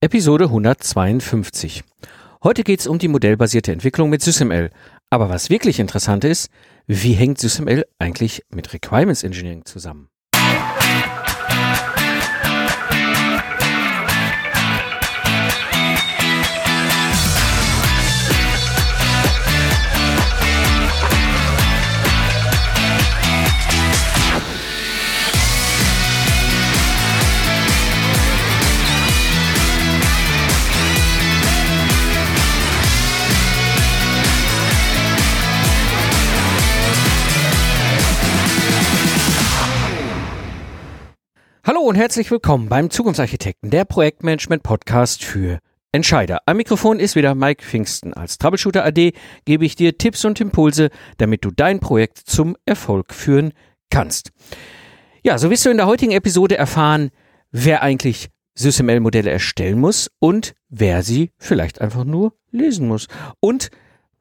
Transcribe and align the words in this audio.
Episode 0.00 0.44
152. 0.44 1.82
Heute 2.44 2.62
geht 2.62 2.78
es 2.78 2.86
um 2.86 3.00
die 3.00 3.08
modellbasierte 3.08 3.72
Entwicklung 3.72 4.10
mit 4.10 4.22
SysML. 4.22 4.70
Aber 5.10 5.28
was 5.28 5.50
wirklich 5.50 5.80
interessant 5.80 6.22
ist, 6.22 6.52
wie 6.86 7.14
hängt 7.14 7.40
SysML 7.40 7.84
eigentlich 7.98 8.44
mit 8.48 8.72
Requirements 8.72 9.24
Engineering 9.24 9.64
zusammen? 9.64 10.08
Hallo 41.68 41.80
und 41.80 41.96
herzlich 41.96 42.30
willkommen 42.30 42.70
beim 42.70 42.88
Zukunftsarchitekten, 42.88 43.68
der 43.68 43.84
Projektmanagement-Podcast 43.84 45.22
für 45.22 45.58
Entscheider. 45.92 46.40
Am 46.46 46.56
Mikrofon 46.56 46.98
ist 46.98 47.14
wieder 47.14 47.34
Mike 47.34 47.62
Pfingsten. 47.62 48.14
Als 48.14 48.38
Troubleshooter 48.38 48.86
AD 48.86 49.12
gebe 49.44 49.66
ich 49.66 49.76
dir 49.76 49.98
Tipps 49.98 50.24
und 50.24 50.40
Impulse, 50.40 50.88
damit 51.18 51.44
du 51.44 51.50
dein 51.50 51.78
Projekt 51.78 52.20
zum 52.20 52.56
Erfolg 52.64 53.12
führen 53.12 53.52
kannst. 53.90 54.30
Ja, 55.22 55.36
so 55.36 55.50
wirst 55.50 55.66
du 55.66 55.70
in 55.70 55.76
der 55.76 55.86
heutigen 55.86 56.12
Episode 56.12 56.56
erfahren, 56.56 57.10
wer 57.50 57.82
eigentlich 57.82 58.30
SysML-Modelle 58.54 59.30
erstellen 59.30 59.78
muss 59.78 60.10
und 60.20 60.54
wer 60.70 61.02
sie 61.02 61.32
vielleicht 61.36 61.82
einfach 61.82 62.04
nur 62.04 62.32
lesen 62.50 62.88
muss. 62.88 63.08
Und 63.40 63.68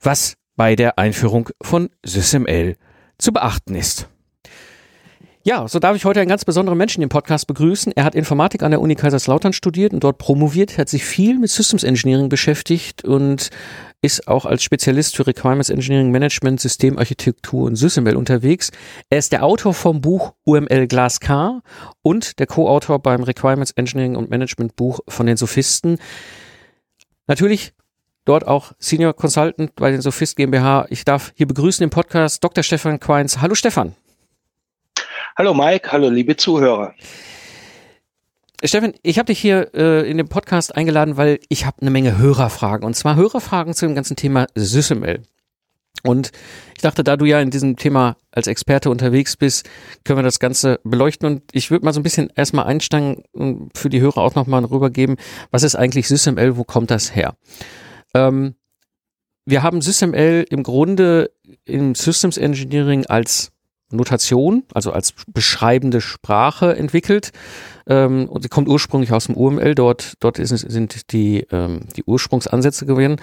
was 0.02 0.36
bei 0.58 0.75
der 0.75 1.00
Einführung 1.00 1.48
von 1.62 1.92
SysML 2.03 2.75
zu 3.18 3.31
beachten 3.31 3.73
ist. 3.73 4.09
Ja, 5.48 5.66
so 5.66 5.80
darf 5.80 5.95
ich 5.95 6.03
heute 6.03 6.20
einen 6.20 6.28
ganz 6.28 6.44
besonderen 6.44 6.78
Menschen 6.78 7.02
im 7.02 7.08
Podcast 7.08 7.48
begrüßen. 7.48 7.94
Er 7.95 8.03
hat 8.03 8.16
Informatik 8.16 8.64
an 8.64 8.72
der 8.72 8.81
Uni 8.81 8.95
Kaiserslautern 8.95 9.53
studiert 9.53 9.94
und 9.94 10.03
dort 10.03 10.17
promoviert, 10.17 10.78
hat 10.78 10.90
sich 10.90 11.06
viel 11.06 11.40
mit 11.40 11.50
Systems 11.50 11.86
Engineering 11.86 12.28
beschäftigt 12.28 13.06
und 13.06 13.50
ist 14.02 14.28
auch 14.28 14.45
als 14.45 14.62
Spezialist 14.62 15.16
für 15.16 15.25
Requirements 15.25 15.70
Engineering 15.70 16.12
Management, 16.12 16.59
Systemarchitektur 16.59 17.64
und 17.64 17.78
SysML 17.78 18.18
unterwegs. 18.18 18.72
Er 19.09 19.20
ist 19.20 19.31
der 19.31 19.45
Autor 19.45 19.73
vom 19.73 20.02
Buch 20.02 20.34
UML 20.44 20.86
Glass 20.88 21.22
K 21.22 21.62
und 22.02 22.40
der 22.40 22.48
Co-Autor 22.48 23.00
beim 23.00 23.23
Requirements 23.23 23.72
Engineering 23.72 24.18
und 24.18 24.30
Management 24.30 24.75
Buch 24.75 25.00
von 25.08 25.28
den 25.28 25.38
Sophisten. 25.38 25.98
Natürlich 27.25 27.72
dort 28.25 28.45
auch 28.45 28.73
Senior 28.80 29.14
Consultant 29.14 29.75
bei 29.75 29.92
den 29.92 30.02
Sophist 30.02 30.36
GmbH. 30.36 30.88
Ich 30.90 31.06
darf 31.06 31.31
hier 31.38 31.48
begrüßen 31.48 31.86
im 31.86 31.90
Podcast 31.90 32.44
Dr. 32.44 32.66
Stefan 32.66 33.00
Queins. 33.00 33.40
Hallo 33.40 33.56
Stefan. 33.56 33.95
Hallo 35.38 35.54
Mike, 35.54 35.92
hallo 35.92 36.10
liebe 36.10 36.36
Zuhörer. 36.36 36.96
Steffen, 38.64 38.96
ich 39.04 39.20
habe 39.20 39.28
dich 39.28 39.38
hier 39.38 39.70
äh, 39.76 40.10
in 40.10 40.18
den 40.18 40.28
Podcast 40.28 40.76
eingeladen, 40.76 41.16
weil 41.16 41.40
ich 41.48 41.68
habe 41.68 41.80
eine 41.80 41.92
Menge 41.92 42.18
Hörerfragen 42.18 42.84
und 42.84 42.96
zwar 42.96 43.16
Hörerfragen 43.16 43.76
zu 43.76 43.86
dem 43.86 43.94
ganzen 43.94 44.16
Thema 44.16 44.48
SysML. 44.56 45.22
Und 46.02 46.32
ich 46.76 46.82
dachte, 46.82 47.04
da 47.04 47.18
du 47.18 47.26
ja 47.26 47.40
in 47.40 47.52
diesem 47.52 47.76
Thema 47.76 48.18
als 48.32 48.48
Experte 48.48 48.90
unterwegs 48.90 49.38
bist, 49.38 49.70
können 50.04 50.18
wir 50.18 50.24
das 50.24 50.40
Ganze 50.40 50.80
beleuchten. 50.84 51.28
Und 51.28 51.44
ich 51.52 51.70
würde 51.70 51.86
mal 51.86 51.94
so 51.94 52.00
ein 52.00 52.04
bisschen 52.04 52.32
erstmal 52.36 52.66
einsteigen 52.66 53.24
und 53.32 53.78
für 53.78 53.90
die 53.90 54.02
Hörer 54.02 54.18
auch 54.18 54.34
nochmal 54.34 54.66
rübergeben, 54.66 55.18
was 55.52 55.62
ist 55.62 55.76
eigentlich 55.76 56.08
SysML, 56.08 56.58
wo 56.58 56.64
kommt 56.64 56.90
das 56.90 57.16
her? 57.16 57.36
Ähm, 58.16 58.56
wir 59.46 59.62
haben 59.62 59.84
SysML 59.84 60.48
im 60.50 60.64
Grunde 60.64 61.30
im 61.64 61.94
Systems 61.94 62.38
Engineering 62.38 63.06
als 63.06 63.52
Notation, 63.92 64.64
also 64.74 64.92
als 64.92 65.14
beschreibende 65.28 66.02
Sprache 66.02 66.75
entwickelt. 66.75 67.31
Ähm, 67.88 68.28
und 68.28 68.42
sie 68.42 68.50
kommt 68.50 68.68
ursprünglich 68.68 69.14
aus 69.14 69.28
dem 69.28 69.38
UML. 69.38 69.75
Dort, 69.75 70.14
dort 70.20 70.40
ist, 70.40 70.50
sind 70.50 71.12
die, 71.14 71.48
ähm, 71.52 71.81
die 71.96 72.03
Ursprungsansätze 72.03 72.86
gewesen, 72.86 73.18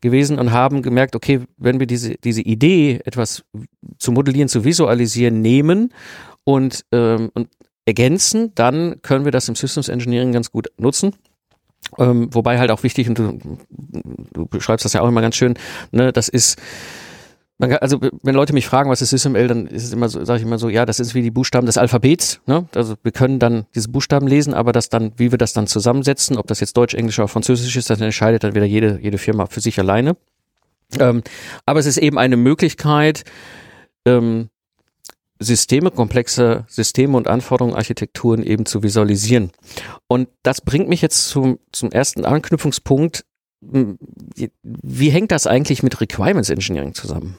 gewesen 0.00 0.38
und 0.38 0.52
haben 0.52 0.82
gemerkt, 0.82 1.14
okay, 1.14 1.40
wenn 1.58 1.80
wir 1.80 1.86
diese, 1.86 2.14
diese 2.16 2.40
Idee, 2.40 3.00
etwas 3.04 3.44
zu 3.98 4.12
modellieren, 4.12 4.48
zu 4.48 4.64
visualisieren, 4.64 5.42
nehmen 5.42 5.92
und, 6.44 6.84
ähm, 6.92 7.30
und 7.34 7.48
ergänzen, 7.84 8.52
dann 8.54 9.00
können 9.02 9.24
wir 9.24 9.32
das 9.32 9.48
im 9.48 9.54
Systems 9.54 9.88
Engineering 9.88 10.32
ganz 10.32 10.50
gut 10.50 10.68
nutzen. 10.78 11.14
Ähm, 11.98 12.28
wobei 12.32 12.58
halt 12.58 12.70
auch 12.70 12.82
wichtig, 12.82 13.08
und 13.08 13.18
du, 13.18 13.38
du 14.32 14.46
beschreibst 14.46 14.84
das 14.84 14.92
ja 14.92 15.02
auch 15.02 15.08
immer 15.08 15.20
ganz 15.20 15.36
schön, 15.36 15.54
ne, 15.92 16.12
das 16.12 16.28
ist 16.28 16.58
man 17.58 17.70
kann, 17.70 17.78
also 17.78 17.98
wenn 18.22 18.34
Leute 18.34 18.52
mich 18.52 18.66
fragen, 18.66 18.90
was 18.90 19.00
ist 19.00 19.10
SysML, 19.10 19.48
dann 19.48 19.66
ist 19.66 19.84
es 19.84 19.92
immer 19.92 20.08
so, 20.08 20.24
sage 20.24 20.40
ich 20.40 20.46
immer 20.46 20.58
so, 20.58 20.68
ja, 20.68 20.84
das 20.84 21.00
ist 21.00 21.14
wie 21.14 21.22
die 21.22 21.30
Buchstaben 21.30 21.66
des 21.66 21.78
Alphabets. 21.78 22.40
Ne? 22.46 22.66
Also 22.74 22.96
wir 23.02 23.12
können 23.12 23.38
dann 23.38 23.66
diese 23.74 23.88
Buchstaben 23.88 24.26
lesen, 24.26 24.52
aber 24.52 24.72
das 24.72 24.90
dann, 24.90 25.12
wie 25.16 25.30
wir 25.30 25.38
das 25.38 25.54
dann 25.54 25.66
zusammensetzen, 25.66 26.36
ob 26.36 26.46
das 26.46 26.60
jetzt 26.60 26.76
Deutsch, 26.76 26.94
Englisch 26.94 27.18
oder 27.18 27.28
Französisch 27.28 27.76
ist, 27.76 27.88
das 27.88 28.00
entscheidet 28.00 28.44
dann 28.44 28.54
wieder 28.54 28.66
jede 28.66 28.98
jede 29.00 29.18
Firma 29.18 29.46
für 29.46 29.60
sich 29.60 29.78
alleine. 29.78 30.16
Ähm, 30.98 31.22
aber 31.64 31.80
es 31.80 31.86
ist 31.86 31.96
eben 31.96 32.18
eine 32.18 32.36
Möglichkeit, 32.36 33.24
ähm, 34.04 34.50
Systeme, 35.38 35.90
komplexe 35.90 36.64
Systeme 36.68 37.16
und 37.16 37.28
Anforderungen, 37.28 37.74
Architekturen 37.74 38.42
eben 38.42 38.66
zu 38.66 38.82
visualisieren. 38.82 39.50
Und 40.08 40.28
das 40.42 40.60
bringt 40.60 40.88
mich 40.88 41.02
jetzt 41.02 41.28
zum, 41.28 41.58
zum 41.72 41.90
ersten 41.90 42.24
Anknüpfungspunkt. 42.24 43.24
Wie 43.60 45.10
hängt 45.10 45.32
das 45.32 45.46
eigentlich 45.46 45.82
mit 45.82 46.00
Requirements 46.00 46.50
Engineering 46.50 46.94
zusammen? 46.94 47.36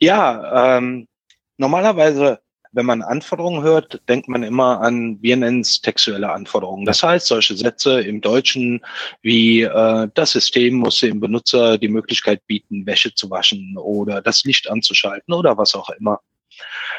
Ja, 0.00 0.76
ähm, 0.76 1.08
normalerweise, 1.56 2.40
wenn 2.72 2.86
man 2.86 3.02
Anforderungen 3.02 3.62
hört, 3.62 4.02
denkt 4.08 4.28
man 4.28 4.42
immer 4.42 4.80
an, 4.80 5.18
wir 5.22 5.36
nennen 5.36 5.60
es 5.60 5.80
textuelle 5.80 6.30
Anforderungen. 6.30 6.84
Das 6.84 7.02
heißt, 7.02 7.26
solche 7.26 7.56
Sätze 7.56 8.00
im 8.00 8.20
Deutschen 8.20 8.84
wie 9.22 9.62
äh, 9.62 10.08
das 10.14 10.32
System 10.32 10.74
muss 10.74 11.00
dem 11.00 11.20
Benutzer 11.20 11.78
die 11.78 11.88
Möglichkeit 11.88 12.46
bieten, 12.46 12.86
Wäsche 12.86 13.14
zu 13.14 13.30
waschen 13.30 13.76
oder 13.78 14.20
das 14.20 14.44
Licht 14.44 14.68
anzuschalten 14.68 15.32
oder 15.32 15.56
was 15.56 15.74
auch 15.74 15.90
immer. 15.90 16.20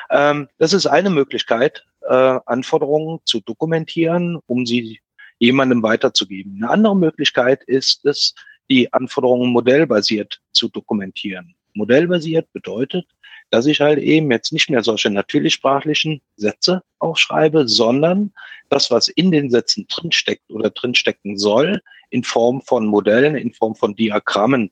Ähm, 0.10 0.48
das 0.58 0.74
ist 0.74 0.88
eine 0.88 1.10
Möglichkeit, 1.10 1.86
äh, 2.02 2.40
Anforderungen 2.46 3.20
zu 3.26 3.42
dokumentieren, 3.42 4.40
um 4.48 4.66
sie 4.66 5.00
jemandem 5.40 5.84
weiterzugeben. 5.84 6.56
Eine 6.58 6.72
andere 6.72 6.96
Möglichkeit 6.96 7.64
ist 7.66 8.06
es, 8.06 8.34
die 8.70 8.92
Anforderungen 8.94 9.52
modellbasiert 9.52 10.42
zu 10.52 10.70
dokumentieren. 10.70 11.56
Modellbasiert 11.78 12.52
bedeutet, 12.52 13.08
dass 13.50 13.66
ich 13.66 13.80
halt 13.80 14.00
eben 14.00 14.30
jetzt 14.32 14.52
nicht 14.52 14.70
mehr 14.70 14.84
solche 14.84 15.10
natürlichsprachlichen 15.10 16.22
Sätze 16.36 16.84
aufschreibe, 17.00 17.68
sondern 17.68 18.34
das, 18.70 18.92
was 18.92 19.08
in 19.08 19.32
den 19.32 19.50
Sätzen 19.50 19.88
drinsteckt 19.88 20.52
oder 20.52 20.70
drinstecken 20.70 21.38
soll, 21.38 21.82
in 22.10 22.24
Form 22.24 22.62
von 22.62 22.86
Modellen, 22.86 23.36
in 23.36 23.54
Form 23.54 23.76
von 23.76 23.96
Diagrammen 23.96 24.72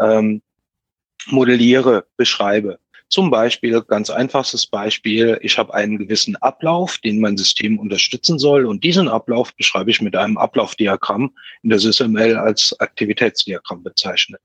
ähm, 0.00 0.42
modelliere, 1.26 2.06
beschreibe. 2.16 2.78
Zum 3.08 3.30
Beispiel, 3.30 3.82
ganz 3.82 4.10
einfachstes 4.10 4.66
Beispiel, 4.66 5.38
ich 5.40 5.58
habe 5.58 5.72
einen 5.74 5.96
gewissen 5.98 6.34
Ablauf, 6.36 6.98
den 6.98 7.20
mein 7.20 7.36
System 7.36 7.78
unterstützen 7.78 8.38
soll 8.38 8.66
und 8.66 8.82
diesen 8.82 9.08
Ablauf 9.08 9.54
beschreibe 9.54 9.90
ich 9.90 10.00
mit 10.00 10.16
einem 10.16 10.36
Ablaufdiagramm 10.36 11.32
in 11.62 11.70
der 11.70 11.78
SysML 11.78 12.36
als 12.36 12.74
Aktivitätsdiagramm 12.80 13.84
bezeichnet 13.84 14.40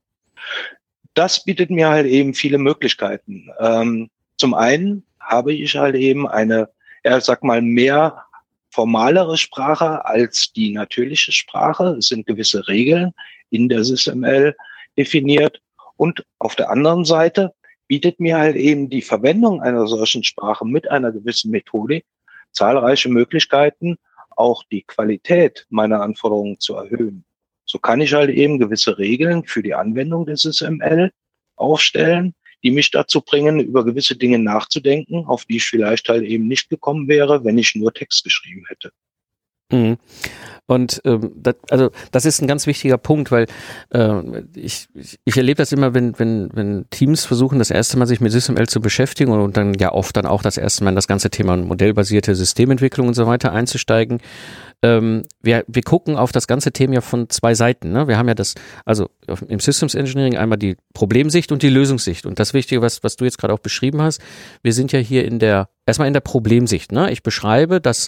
das 1.14 1.44
bietet 1.44 1.70
mir 1.70 1.90
halt 1.90 2.08
eben 2.08 2.34
viele 2.34 2.58
Möglichkeiten. 2.58 3.50
Ähm, 3.60 4.10
zum 4.38 4.54
einen 4.54 5.04
habe 5.20 5.54
ich 5.54 5.76
halt 5.76 5.96
eben 5.96 6.28
eine, 6.28 6.70
ja, 7.04 7.20
sag 7.22 7.44
mal, 7.44 7.62
mehr 7.62 8.24
formalere 8.70 9.38
Sprache 9.38 10.06
als 10.06 10.54
die 10.54 10.72
natürliche 10.72 11.32
Sprache. 11.32 11.96
Es 11.98 12.08
sind 12.08 12.26
gewisse 12.26 12.68
Regeln 12.68 13.14
in 13.50 13.70
der 13.70 13.84
SysML 13.84 14.56
definiert. 14.98 15.62
Und 15.98 16.26
auf 16.40 16.56
der 16.56 16.70
anderen 16.70 17.06
Seite 17.06 17.54
bietet 17.88 18.20
mir 18.20 18.38
halt 18.38 18.56
eben 18.56 18.90
die 18.90 19.02
Verwendung 19.02 19.62
einer 19.62 19.86
solchen 19.88 20.24
Sprache 20.24 20.66
mit 20.66 20.90
einer 20.90 21.12
gewissen 21.12 21.52
Methodik 21.52 22.06
zahlreiche 22.54 23.10
Möglichkeiten, 23.10 23.98
auch 24.36 24.64
die 24.72 24.84
Qualität 24.84 25.66
meiner 25.70 26.02
Anforderungen 26.02 26.60
zu 26.60 26.76
erhöhen. 26.76 27.26
So 27.72 27.80
kann 27.80 28.02
ich 28.02 28.14
halt 28.14 28.30
eben 28.30 28.60
gewisse 28.60 28.98
Regeln 28.98 29.46
für 29.46 29.64
die 29.64 29.76
Anwendung 29.76 30.26
des 30.26 30.42
SML 30.42 31.10
aufstellen, 31.56 32.36
die 32.64 32.72
mich 32.72 32.92
dazu 32.92 33.22
bringen, 33.22 33.62
über 33.62 33.86
gewisse 33.86 34.18
Dinge 34.18 34.40
nachzudenken, 34.40 35.24
auf 35.26 35.46
die 35.46 35.56
ich 35.56 35.64
vielleicht 35.64 36.10
halt 36.10 36.26
eben 36.26 36.50
nicht 36.50 36.70
gekommen 36.70 37.08
wäre, 37.08 37.46
wenn 37.46 37.58
ich 37.58 37.74
nur 37.76 37.94
Text 37.94 38.26
geschrieben 38.26 38.66
hätte. 38.68 38.92
Mhm. 39.72 39.98
Und 40.72 41.02
ähm, 41.04 41.34
das, 41.36 41.56
also 41.70 41.90
das 42.12 42.24
ist 42.24 42.42
ein 42.42 42.48
ganz 42.48 42.66
wichtiger 42.66 42.98
Punkt, 42.98 43.30
weil 43.30 43.46
äh, 43.94 44.22
ich, 44.56 44.88
ich, 44.94 45.20
ich 45.26 45.36
erlebe 45.36 45.58
das 45.58 45.74
immer, 45.74 45.94
wenn, 45.94 46.18
wenn, 46.18 46.50
wenn 46.54 46.86
Teams 46.92 47.26
versuchen, 47.26 47.60
das 47.60 47.72
erste 47.72 47.98
Mal 47.98 48.06
sich 48.06 48.22
mit 48.22 48.32
SysML 48.32 48.70
zu 48.70 48.80
beschäftigen 48.80 49.34
und, 49.34 49.42
und 49.42 49.58
dann 49.58 49.74
ja 49.74 49.92
oft 49.92 50.16
dann 50.16 50.26
auch 50.26 50.42
das 50.42 50.56
erste 50.56 50.86
Mal 50.86 50.92
in 50.92 50.96
das 50.96 51.10
ganze 51.10 51.30
Thema 51.30 51.58
modellbasierte 51.58 52.36
Systementwicklung 52.36 53.10
und 53.10 53.16
so 53.16 53.28
weiter 53.28 53.52
einzusteigen. 53.52 54.20
Ähm, 54.82 55.24
wir, 55.42 55.66
wir 55.68 55.84
gucken 55.84 56.16
auf 56.16 56.32
das 56.32 56.48
ganze 56.48 56.72
Thema 56.72 56.94
ja 56.94 57.02
von 57.02 57.30
zwei 57.30 57.54
Seiten. 57.54 57.92
Ne? 57.92 58.08
Wir 58.08 58.18
haben 58.18 58.30
ja 58.30 58.34
das, 58.34 58.56
also 58.86 59.10
im 59.50 59.60
Systems 59.60 59.94
Engineering 59.94 60.38
einmal 60.38 60.58
die 60.58 60.78
Problemsicht 60.94 61.52
und 61.52 61.64
die 61.64 61.70
Lösungssicht. 61.70 62.26
Und 62.26 62.40
das 62.40 62.54
Wichtige, 62.54 62.82
was, 62.82 63.04
was 63.04 63.18
du 63.18 63.26
jetzt 63.26 63.38
gerade 63.38 63.54
auch 63.54 63.60
beschrieben 63.60 64.02
hast, 64.02 64.22
wir 64.64 64.72
sind 64.72 64.94
ja 64.94 65.00
hier 65.00 65.26
in 65.26 65.40
der, 65.40 65.68
erstmal 65.86 66.08
in 66.08 66.14
der 66.14 66.22
Problemsicht. 66.22 66.94
Ne? 66.94 67.12
Ich 67.12 67.24
beschreibe 67.24 67.82
das 67.82 68.08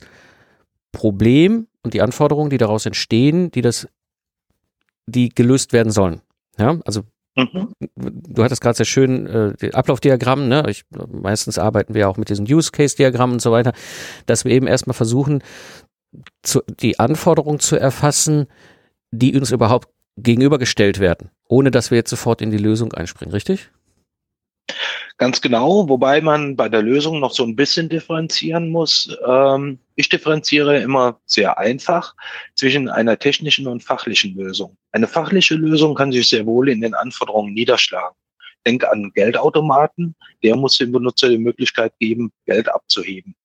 Problem 0.93 1.67
und 1.81 1.93
die 1.93 2.01
Anforderungen, 2.01 2.49
die 2.49 2.57
daraus 2.57 2.85
entstehen, 2.85 3.51
die 3.51 3.61
das, 3.61 3.89
die 5.05 5.27
gelöst 5.27 5.73
werden 5.73 5.91
sollen. 5.91 6.21
Ja, 6.57 6.79
also 6.85 7.01
mhm. 7.35 7.73
du 7.97 8.43
hattest 8.43 8.61
gerade 8.61 8.77
sehr 8.77 8.85
schön 8.85 9.27
äh, 9.27 9.71
Ablaufdiagramm, 9.73 10.47
ne? 10.47 10.63
Ich, 10.69 10.85
meistens 11.11 11.59
arbeiten 11.59 11.93
wir 11.93 12.07
auch 12.07 12.15
mit 12.15 12.29
diesen 12.29 12.45
Use 12.45 12.71
Case 12.71 12.95
Diagrammen 12.95 13.33
und 13.33 13.41
so 13.41 13.51
weiter, 13.51 13.73
dass 14.27 14.45
wir 14.45 14.53
eben 14.53 14.67
erstmal 14.67 14.93
versuchen, 14.93 15.43
zu, 16.43 16.61
die 16.79 16.99
Anforderungen 16.99 17.59
zu 17.59 17.75
erfassen, 17.75 18.45
die 19.11 19.35
uns 19.35 19.51
überhaupt 19.51 19.89
gegenübergestellt 20.15 20.99
werden, 20.99 21.31
ohne 21.47 21.71
dass 21.71 21.89
wir 21.89 21.97
jetzt 21.97 22.11
sofort 22.11 22.41
in 22.41 22.51
die 22.51 22.57
Lösung 22.57 22.93
einspringen, 22.93 23.33
richtig? 23.33 23.71
Ganz 25.17 25.41
genau, 25.41 25.89
wobei 25.89 26.21
man 26.21 26.55
bei 26.55 26.69
der 26.69 26.81
Lösung 26.81 27.19
noch 27.19 27.31
so 27.31 27.43
ein 27.43 27.55
bisschen 27.55 27.89
differenzieren 27.89 28.69
muss. 28.69 29.15
Ähm, 29.27 29.79
ich 29.95 30.09
differenziere 30.09 30.81
immer 30.81 31.19
sehr 31.25 31.57
einfach 31.57 32.15
zwischen 32.55 32.89
einer 32.89 33.17
technischen 33.17 33.67
und 33.67 33.83
fachlichen 33.83 34.35
Lösung. 34.35 34.77
Eine 34.91 35.07
fachliche 35.07 35.55
Lösung 35.55 35.95
kann 35.95 36.11
sich 36.11 36.27
sehr 36.29 36.45
wohl 36.45 36.69
in 36.69 36.81
den 36.81 36.93
Anforderungen 36.93 37.53
niederschlagen. 37.53 38.15
Denk 38.65 38.85
an 38.85 39.11
Geldautomaten, 39.13 40.15
der 40.41 40.55
muss 40.55 40.77
dem 40.77 40.91
Benutzer 40.91 41.29
die 41.29 41.37
Möglichkeit 41.37 41.93
geben, 41.99 42.31
Geld 42.45 42.69
abzuheben. 42.69 43.35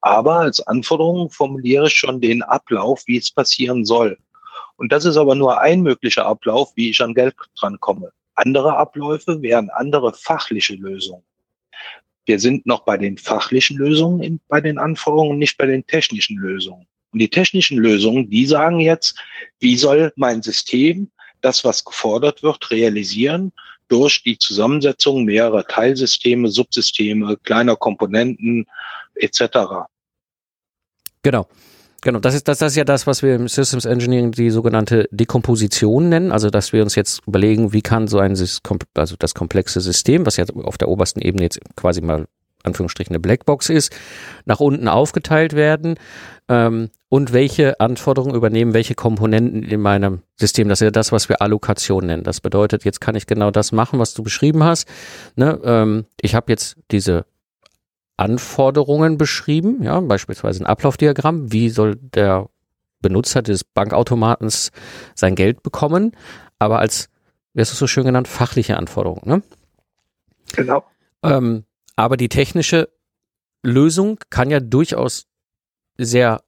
Aber 0.00 0.36
als 0.36 0.60
Anforderung 0.66 1.30
formuliere 1.30 1.86
ich 1.86 1.94
schon 1.94 2.20
den 2.20 2.42
Ablauf, 2.42 3.02
wie 3.06 3.16
es 3.16 3.30
passieren 3.32 3.84
soll. 3.84 4.18
Und 4.76 4.92
das 4.92 5.04
ist 5.04 5.16
aber 5.16 5.34
nur 5.34 5.60
ein 5.60 5.82
möglicher 5.82 6.26
Ablauf, 6.26 6.72
wie 6.76 6.90
ich 6.90 7.00
an 7.00 7.14
Geld 7.14 7.34
drankomme. 7.58 8.12
Andere 8.34 8.76
Abläufe 8.76 9.42
wären 9.42 9.70
andere 9.70 10.12
fachliche 10.12 10.74
Lösungen. 10.74 11.24
Wir 12.28 12.38
sind 12.38 12.66
noch 12.66 12.80
bei 12.80 12.98
den 12.98 13.16
fachlichen 13.16 13.78
Lösungen 13.78 14.22
in, 14.22 14.40
bei 14.48 14.60
den 14.60 14.76
Anforderungen, 14.76 15.38
nicht 15.38 15.56
bei 15.56 15.64
den 15.64 15.86
technischen 15.86 16.36
Lösungen. 16.36 16.86
Und 17.10 17.20
die 17.20 17.30
technischen 17.30 17.78
Lösungen, 17.78 18.28
die 18.28 18.44
sagen 18.44 18.80
jetzt, 18.80 19.18
wie 19.60 19.78
soll 19.78 20.12
mein 20.14 20.42
System 20.42 21.10
das, 21.40 21.64
was 21.64 21.86
gefordert 21.86 22.42
wird, 22.42 22.70
realisieren 22.70 23.50
durch 23.88 24.22
die 24.22 24.36
Zusammensetzung 24.36 25.24
mehrerer 25.24 25.64
Teilsysteme, 25.64 26.48
Subsysteme, 26.48 27.38
kleiner 27.44 27.76
Komponenten 27.76 28.66
etc. 29.14 29.88
Genau. 31.22 31.48
Genau, 32.02 32.20
das 32.20 32.34
ist, 32.34 32.46
das, 32.46 32.58
das 32.58 32.72
ist 32.72 32.76
ja 32.76 32.84
das, 32.84 33.08
was 33.08 33.22
wir 33.22 33.34
im 33.34 33.48
Systems 33.48 33.84
Engineering 33.84 34.30
die 34.30 34.50
sogenannte 34.50 35.08
Dekomposition 35.10 36.08
nennen. 36.08 36.30
Also, 36.30 36.48
dass 36.48 36.72
wir 36.72 36.82
uns 36.82 36.94
jetzt 36.94 37.22
überlegen, 37.26 37.72
wie 37.72 37.82
kann 37.82 38.06
so 38.06 38.18
ein, 38.18 38.36
also 38.94 39.16
das 39.18 39.34
komplexe 39.34 39.80
System, 39.80 40.24
was 40.24 40.36
ja 40.36 40.44
auf 40.62 40.78
der 40.78 40.88
obersten 40.88 41.20
Ebene 41.20 41.42
jetzt 41.42 41.58
quasi 41.74 42.00
mal 42.00 42.26
Anführungsstrichen 42.62 43.12
eine 43.12 43.20
Blackbox 43.20 43.70
ist, 43.70 43.94
nach 44.44 44.60
unten 44.60 44.88
aufgeteilt 44.88 45.54
werden 45.54 45.96
ähm, 46.48 46.90
und 47.08 47.32
welche 47.32 47.80
Anforderungen 47.80 48.34
übernehmen 48.34 48.74
welche 48.74 48.94
Komponenten 48.94 49.62
in 49.62 49.80
meinem 49.80 50.22
System. 50.36 50.68
Das 50.68 50.80
ist 50.80 50.84
ja 50.84 50.90
das, 50.90 51.12
was 51.12 51.28
wir 51.28 51.40
Allokation 51.40 52.06
nennen. 52.06 52.24
Das 52.24 52.40
bedeutet, 52.40 52.84
jetzt 52.84 53.00
kann 53.00 53.14
ich 53.14 53.26
genau 53.26 53.50
das 53.50 53.72
machen, 53.72 53.98
was 53.98 54.14
du 54.14 54.22
beschrieben 54.22 54.64
hast. 54.64 54.88
Ne? 55.36 55.58
Ähm, 55.64 56.04
ich 56.20 56.34
habe 56.34 56.52
jetzt 56.52 56.76
diese 56.90 57.24
Anforderungen 58.18 59.16
beschrieben, 59.16 59.82
ja, 59.82 59.98
beispielsweise 60.00 60.62
ein 60.62 60.66
Ablaufdiagramm, 60.66 61.52
wie 61.52 61.70
soll 61.70 61.96
der 61.96 62.48
Benutzer 63.00 63.42
des 63.42 63.62
Bankautomatens 63.62 64.72
sein 65.14 65.36
Geld 65.36 65.62
bekommen, 65.62 66.12
aber 66.58 66.80
als, 66.80 67.08
wie 67.54 67.60
hast 67.60 67.72
du 67.72 67.76
so 67.76 67.86
schön 67.86 68.04
genannt, 68.04 68.26
fachliche 68.26 68.76
Anforderungen, 68.76 69.22
ne? 69.24 69.42
Genau. 70.54 70.84
Ähm, 71.22 71.64
aber 71.94 72.16
die 72.16 72.28
technische 72.28 72.88
Lösung 73.62 74.18
kann 74.30 74.50
ja 74.50 74.60
durchaus 74.60 75.26
sehr 75.96 76.42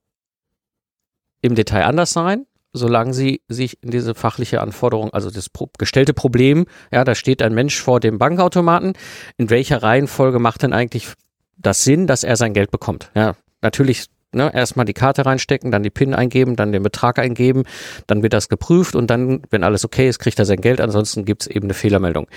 im 1.41 1.55
Detail 1.55 1.85
anders 1.85 2.11
sein, 2.11 2.47
solange 2.73 3.13
sie 3.13 3.41
sich 3.47 3.81
in 3.81 3.91
diese 3.91 4.13
fachliche 4.13 4.59
Anforderung, 4.59 5.13
also 5.13 5.29
das 5.29 5.47
gestellte 5.77 6.13
Problem, 6.13 6.65
ja, 6.91 7.05
da 7.05 7.15
steht 7.15 7.41
ein 7.41 7.53
Mensch 7.53 7.79
vor 7.79 7.99
dem 8.01 8.17
Bankautomaten, 8.17 8.93
in 9.37 9.49
welcher 9.49 9.83
Reihenfolge 9.83 10.39
macht 10.39 10.63
denn 10.63 10.73
eigentlich 10.73 11.13
das 11.57 11.83
Sinn, 11.83 12.07
dass 12.07 12.23
er 12.23 12.35
sein 12.35 12.53
Geld 12.53 12.71
bekommt. 12.71 13.11
Ja, 13.15 13.35
natürlich 13.61 14.07
ne, 14.33 14.53
erstmal 14.53 14.85
die 14.85 14.93
Karte 14.93 15.25
reinstecken, 15.25 15.71
dann 15.71 15.83
die 15.83 15.89
PIN 15.89 16.13
eingeben, 16.13 16.55
dann 16.55 16.71
den 16.71 16.83
Betrag 16.83 17.19
eingeben, 17.19 17.63
dann 18.07 18.23
wird 18.23 18.33
das 18.33 18.49
geprüft 18.49 18.95
und 18.95 19.07
dann, 19.09 19.41
wenn 19.49 19.63
alles 19.63 19.85
okay 19.85 20.07
ist, 20.07 20.19
kriegt 20.19 20.39
er 20.39 20.45
sein 20.45 20.61
Geld, 20.61 20.81
ansonsten 20.81 21.25
gibt's 21.25 21.47
eben 21.47 21.65
eine 21.65 21.73
Fehlermeldung. 21.73 22.27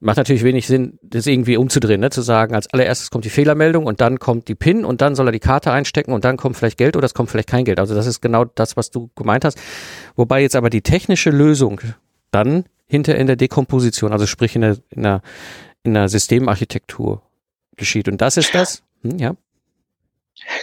Macht 0.00 0.16
natürlich 0.16 0.42
wenig 0.42 0.66
Sinn, 0.66 0.98
das 1.02 1.28
irgendwie 1.28 1.56
umzudrehen, 1.56 2.00
ne? 2.00 2.10
zu 2.10 2.22
sagen, 2.22 2.56
als 2.56 2.66
allererstes 2.72 3.10
kommt 3.10 3.24
die 3.24 3.30
Fehlermeldung 3.30 3.86
und 3.86 4.00
dann 4.00 4.18
kommt 4.18 4.48
die 4.48 4.56
PIN 4.56 4.84
und 4.84 5.00
dann 5.00 5.14
soll 5.14 5.28
er 5.28 5.32
die 5.32 5.38
Karte 5.38 5.70
einstecken 5.70 6.12
und 6.12 6.24
dann 6.24 6.36
kommt 6.36 6.56
vielleicht 6.56 6.76
Geld 6.76 6.96
oder 6.96 7.06
es 7.06 7.14
kommt 7.14 7.30
vielleicht 7.30 7.48
kein 7.48 7.64
Geld. 7.64 7.78
Also 7.78 7.94
das 7.94 8.06
ist 8.06 8.20
genau 8.20 8.44
das, 8.44 8.76
was 8.76 8.90
du 8.90 9.10
gemeint 9.14 9.44
hast. 9.44 9.60
Wobei 10.16 10.42
jetzt 10.42 10.56
aber 10.56 10.70
die 10.70 10.82
technische 10.82 11.30
Lösung 11.30 11.80
dann 12.32 12.64
hinter 12.88 13.14
in 13.14 13.28
der 13.28 13.36
Dekomposition, 13.36 14.12
also 14.12 14.26
sprich 14.26 14.56
in 14.56 14.62
der, 14.62 14.76
in 14.90 15.04
der, 15.04 15.22
in 15.84 15.94
der 15.94 16.08
Systemarchitektur 16.08 17.22
geschieht. 17.76 18.08
Und 18.08 18.20
das 18.20 18.36
ist 18.36 18.54
das? 18.54 18.82
Hm, 19.02 19.18
ja. 19.18 19.36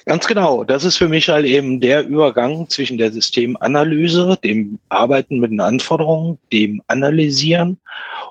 Ganz 0.05 0.25
genau. 0.27 0.63
Das 0.63 0.83
ist 0.83 0.97
für 0.97 1.07
mich 1.07 1.29
halt 1.29 1.45
eben 1.45 1.79
der 1.79 2.05
Übergang 2.05 2.67
zwischen 2.69 2.97
der 2.97 3.11
Systemanalyse, 3.11 4.37
dem 4.43 4.79
Arbeiten 4.89 5.39
mit 5.39 5.51
den 5.51 5.61
Anforderungen, 5.61 6.39
dem 6.51 6.81
Analysieren 6.87 7.79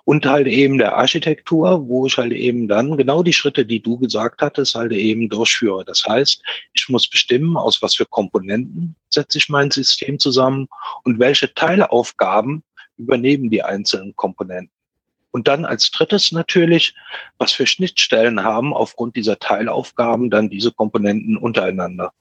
und 0.04 0.26
halt 0.26 0.46
eben 0.46 0.78
der 0.78 0.96
Architektur, 0.96 1.88
wo 1.88 2.06
ich 2.06 2.16
halt 2.16 2.32
eben 2.32 2.66
dann 2.66 2.96
genau 2.96 3.22
die 3.22 3.32
Schritte, 3.32 3.64
die 3.64 3.80
du 3.80 3.98
gesagt 3.98 4.42
hattest, 4.42 4.74
halt 4.74 4.92
eben 4.92 5.28
durchführe. 5.28 5.84
Das 5.84 6.04
heißt, 6.06 6.42
ich 6.72 6.88
muss 6.88 7.08
bestimmen, 7.08 7.56
aus 7.56 7.80
was 7.82 7.94
für 7.94 8.06
Komponenten 8.06 8.96
setze 9.08 9.38
ich 9.38 9.48
mein 9.48 9.70
System 9.70 10.18
zusammen 10.18 10.68
und 11.04 11.18
welche 11.18 11.54
Teilaufgaben 11.54 12.62
übernehmen 12.96 13.48
die 13.48 13.62
einzelnen 13.62 14.14
Komponenten. 14.16 14.77
Und 15.30 15.48
dann 15.48 15.64
als 15.64 15.90
drittes 15.90 16.32
natürlich, 16.32 16.94
was 17.38 17.52
für 17.52 17.66
Schnittstellen 17.66 18.42
haben 18.42 18.72
aufgrund 18.72 19.16
dieser 19.16 19.38
Teilaufgaben 19.38 20.30
dann 20.30 20.48
diese 20.48 20.72
Komponenten 20.72 21.36
untereinander. 21.36 22.12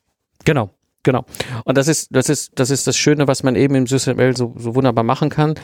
Genau. 0.44 0.72
Genau. 1.08 1.24
Und 1.64 1.78
das 1.78 1.88
ist, 1.88 2.14
das 2.14 2.28
ist, 2.28 2.60
das 2.60 2.70
ist 2.70 2.86
das 2.86 2.98
Schöne, 2.98 3.30
was 3.30 3.42
man 3.42 3.56
eben 3.56 3.76
im 3.76 3.88
SysML 3.88 4.36
so, 4.36 4.54
so 4.58 4.76
wunderbar 4.76 5.06
machen 5.06 5.30
kann. 5.30 5.56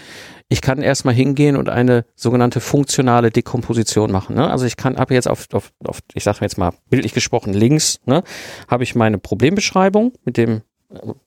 Ich 0.48 0.62
kann 0.62 0.82
erstmal 0.82 1.14
hingehen 1.14 1.58
und 1.58 1.68
eine 1.68 2.06
sogenannte 2.16 2.62
funktionale 2.62 3.30
Dekomposition 3.30 4.10
machen. 4.10 4.38
Ne? 4.38 4.50
Also 4.50 4.66
ich 4.66 4.78
kann 4.78 4.96
ab 4.96 5.12
jetzt 5.12 5.28
auf, 5.28 5.48
auf, 5.52 5.74
auf 5.84 6.00
ich 6.14 6.24
sage 6.24 6.38
jetzt 6.42 6.58
mal 6.58 6.72
bildlich 6.90 7.14
gesprochen, 7.14 7.54
links, 7.54 8.00
ne, 8.06 8.24
habe 8.70 8.84
ich 8.84 8.96
meine 8.96 9.18
Problembeschreibung 9.18 10.14
mit 10.24 10.38
dem, 10.38 10.62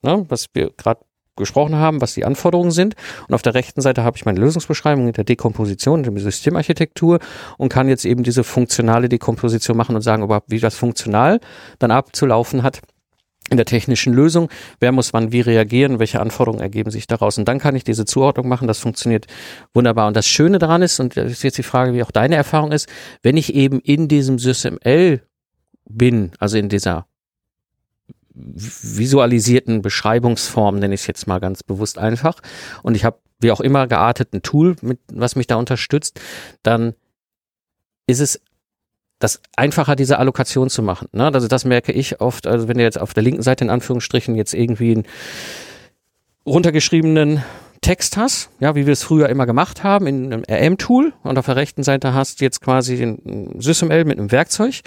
ne, 0.00 0.24
was 0.28 0.46
wir 0.54 0.70
gerade 0.70 1.00
gesprochen 1.36 1.76
haben, 1.76 2.00
was 2.00 2.14
die 2.14 2.24
Anforderungen 2.24 2.70
sind. 2.70 2.94
Und 3.28 3.34
auf 3.34 3.42
der 3.42 3.54
rechten 3.54 3.80
Seite 3.80 4.02
habe 4.02 4.16
ich 4.16 4.24
meine 4.24 4.40
Lösungsbeschreibung 4.40 5.04
mit 5.04 5.16
der 5.16 5.24
Dekomposition, 5.24 6.02
der 6.02 6.16
Systemarchitektur 6.18 7.18
und 7.58 7.68
kann 7.68 7.88
jetzt 7.88 8.04
eben 8.04 8.22
diese 8.22 8.44
funktionale 8.44 9.08
Dekomposition 9.08 9.76
machen 9.76 9.94
und 9.94 10.02
sagen, 10.02 10.22
überhaupt, 10.22 10.50
wie 10.50 10.60
das 10.60 10.74
funktional 10.74 11.40
dann 11.78 11.90
abzulaufen 11.90 12.62
hat 12.62 12.80
in 13.50 13.56
der 13.56 13.66
technischen 13.66 14.12
Lösung, 14.12 14.48
wer 14.80 14.90
muss 14.90 15.12
wann 15.12 15.30
wie 15.30 15.40
reagieren, 15.40 16.00
welche 16.00 16.20
Anforderungen 16.20 16.60
ergeben 16.60 16.90
sich 16.90 17.06
daraus. 17.06 17.38
Und 17.38 17.46
dann 17.46 17.60
kann 17.60 17.76
ich 17.76 17.84
diese 17.84 18.04
Zuordnung 18.04 18.48
machen, 18.48 18.66
das 18.66 18.80
funktioniert 18.80 19.26
wunderbar. 19.72 20.08
Und 20.08 20.16
das 20.16 20.26
Schöne 20.26 20.58
daran 20.58 20.82
ist, 20.82 20.98
und 20.98 21.16
das 21.16 21.30
ist 21.30 21.44
jetzt 21.44 21.58
die 21.58 21.62
Frage, 21.62 21.94
wie 21.94 22.02
auch 22.02 22.10
deine 22.10 22.34
Erfahrung 22.34 22.72
ist, 22.72 22.88
wenn 23.22 23.36
ich 23.36 23.54
eben 23.54 23.78
in 23.80 24.08
diesem 24.08 24.38
SysML 24.38 25.22
bin, 25.88 26.32
also 26.40 26.58
in 26.58 26.68
dieser 26.68 27.06
visualisierten 28.36 29.82
Beschreibungsform, 29.82 30.78
nenne 30.78 30.94
ich 30.94 31.00
es 31.02 31.06
jetzt 31.06 31.26
mal 31.26 31.40
ganz 31.40 31.62
bewusst 31.62 31.98
einfach. 31.98 32.40
Und 32.82 32.94
ich 32.94 33.04
habe 33.04 33.18
wie 33.40 33.50
auch 33.50 33.60
immer 33.60 33.86
geartet 33.86 34.32
ein 34.32 34.42
Tool, 34.42 34.76
mit, 34.82 34.98
was 35.12 35.36
mich 35.36 35.46
da 35.46 35.56
unterstützt, 35.56 36.20
dann 36.62 36.94
ist 38.06 38.20
es 38.20 38.40
das 39.18 39.40
einfacher, 39.56 39.96
diese 39.96 40.18
Allokation 40.18 40.68
zu 40.68 40.82
machen. 40.82 41.08
Ne? 41.12 41.24
Also 41.32 41.48
das 41.48 41.64
merke 41.64 41.92
ich 41.92 42.20
oft, 42.20 42.46
also 42.46 42.68
wenn 42.68 42.78
du 42.78 42.84
jetzt 42.84 43.00
auf 43.00 43.14
der 43.14 43.22
linken 43.22 43.42
Seite 43.42 43.64
in 43.64 43.70
Anführungsstrichen 43.70 44.34
jetzt 44.34 44.52
irgendwie 44.52 44.92
einen 44.92 45.06
runtergeschriebenen 46.44 47.42
Text 47.80 48.16
hast, 48.16 48.50
ja, 48.60 48.74
wie 48.74 48.86
wir 48.86 48.92
es 48.92 49.02
früher 49.02 49.28
immer 49.28 49.46
gemacht 49.46 49.84
haben, 49.84 50.06
in 50.06 50.32
einem 50.32 50.42
RM-Tool 50.48 51.12
und 51.22 51.38
auf 51.38 51.46
der 51.46 51.56
rechten 51.56 51.82
Seite 51.82 52.14
hast 52.14 52.40
du 52.40 52.44
jetzt 52.44 52.60
quasi 52.60 52.96
den 52.96 53.60
SysML 53.60 54.04
mit 54.04 54.18
einem 54.18 54.32
Werkzeug, 54.32 54.80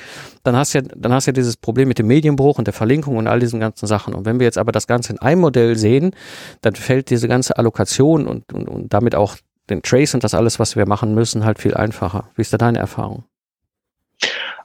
dann 0.44 0.56
hast 0.56 0.74
du 0.74 0.80
ja, 0.80 0.86
dann 0.96 1.14
hast 1.14 1.28
du 1.28 1.30
ja 1.30 1.34
dieses 1.34 1.58
Problem 1.58 1.88
mit 1.88 2.00
dem 2.00 2.08
Medienbruch 2.08 2.58
und 2.58 2.66
der 2.66 2.74
Verlinkung 2.74 3.18
und 3.18 3.28
all 3.28 3.40
diesen 3.40 3.60
ganzen 3.60 3.88
Sachen. 3.88 4.14
Und 4.14 4.26
wenn 4.26 4.40
wir 4.40 4.46
jetzt 4.46 4.58
aber 4.58 4.72
das 4.72 4.88
Ganze 4.88 5.14
in 5.14 5.20
einem 5.20 5.42
Modell 5.42 5.76
sehen, 5.76 6.16
dann 6.62 6.76
fällt 6.76 7.10
diese 7.10 7.28
ganze 7.28 7.58
Allokation 7.58 8.28
und, 8.28 8.52
und, 8.54 8.68
und 8.68 8.94
damit 8.94 9.16
auch 9.16 9.38
den 9.70 9.82
Trace 9.82 10.14
und 10.16 10.24
das 10.24 10.34
alles, 10.34 10.60
was 10.60 10.76
wir 10.76 10.88
machen 10.88 11.14
müssen, 11.14 11.46
halt 11.46 11.60
viel 11.60 11.76
einfacher. 11.76 12.30
Wie 12.36 12.42
ist 12.42 12.54
da 12.54 12.58
deine 12.58 12.80
Erfahrung? 12.80 13.24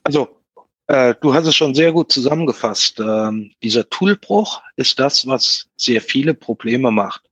Also 0.03 0.29
äh, 0.87 1.15
du 1.21 1.33
hast 1.33 1.47
es 1.47 1.57
schon 1.57 1.75
sehr 1.75 1.93
gut 1.93 2.13
zusammengefasst. 2.13 3.01
Ähm, 3.01 3.53
dieser 3.63 3.89
Toolbruch 3.89 4.61
ist 4.77 4.99
das, 4.99 5.27
was 5.27 5.67
sehr 5.77 6.01
viele 6.01 6.35
Probleme 6.35 6.91
macht. 6.91 7.23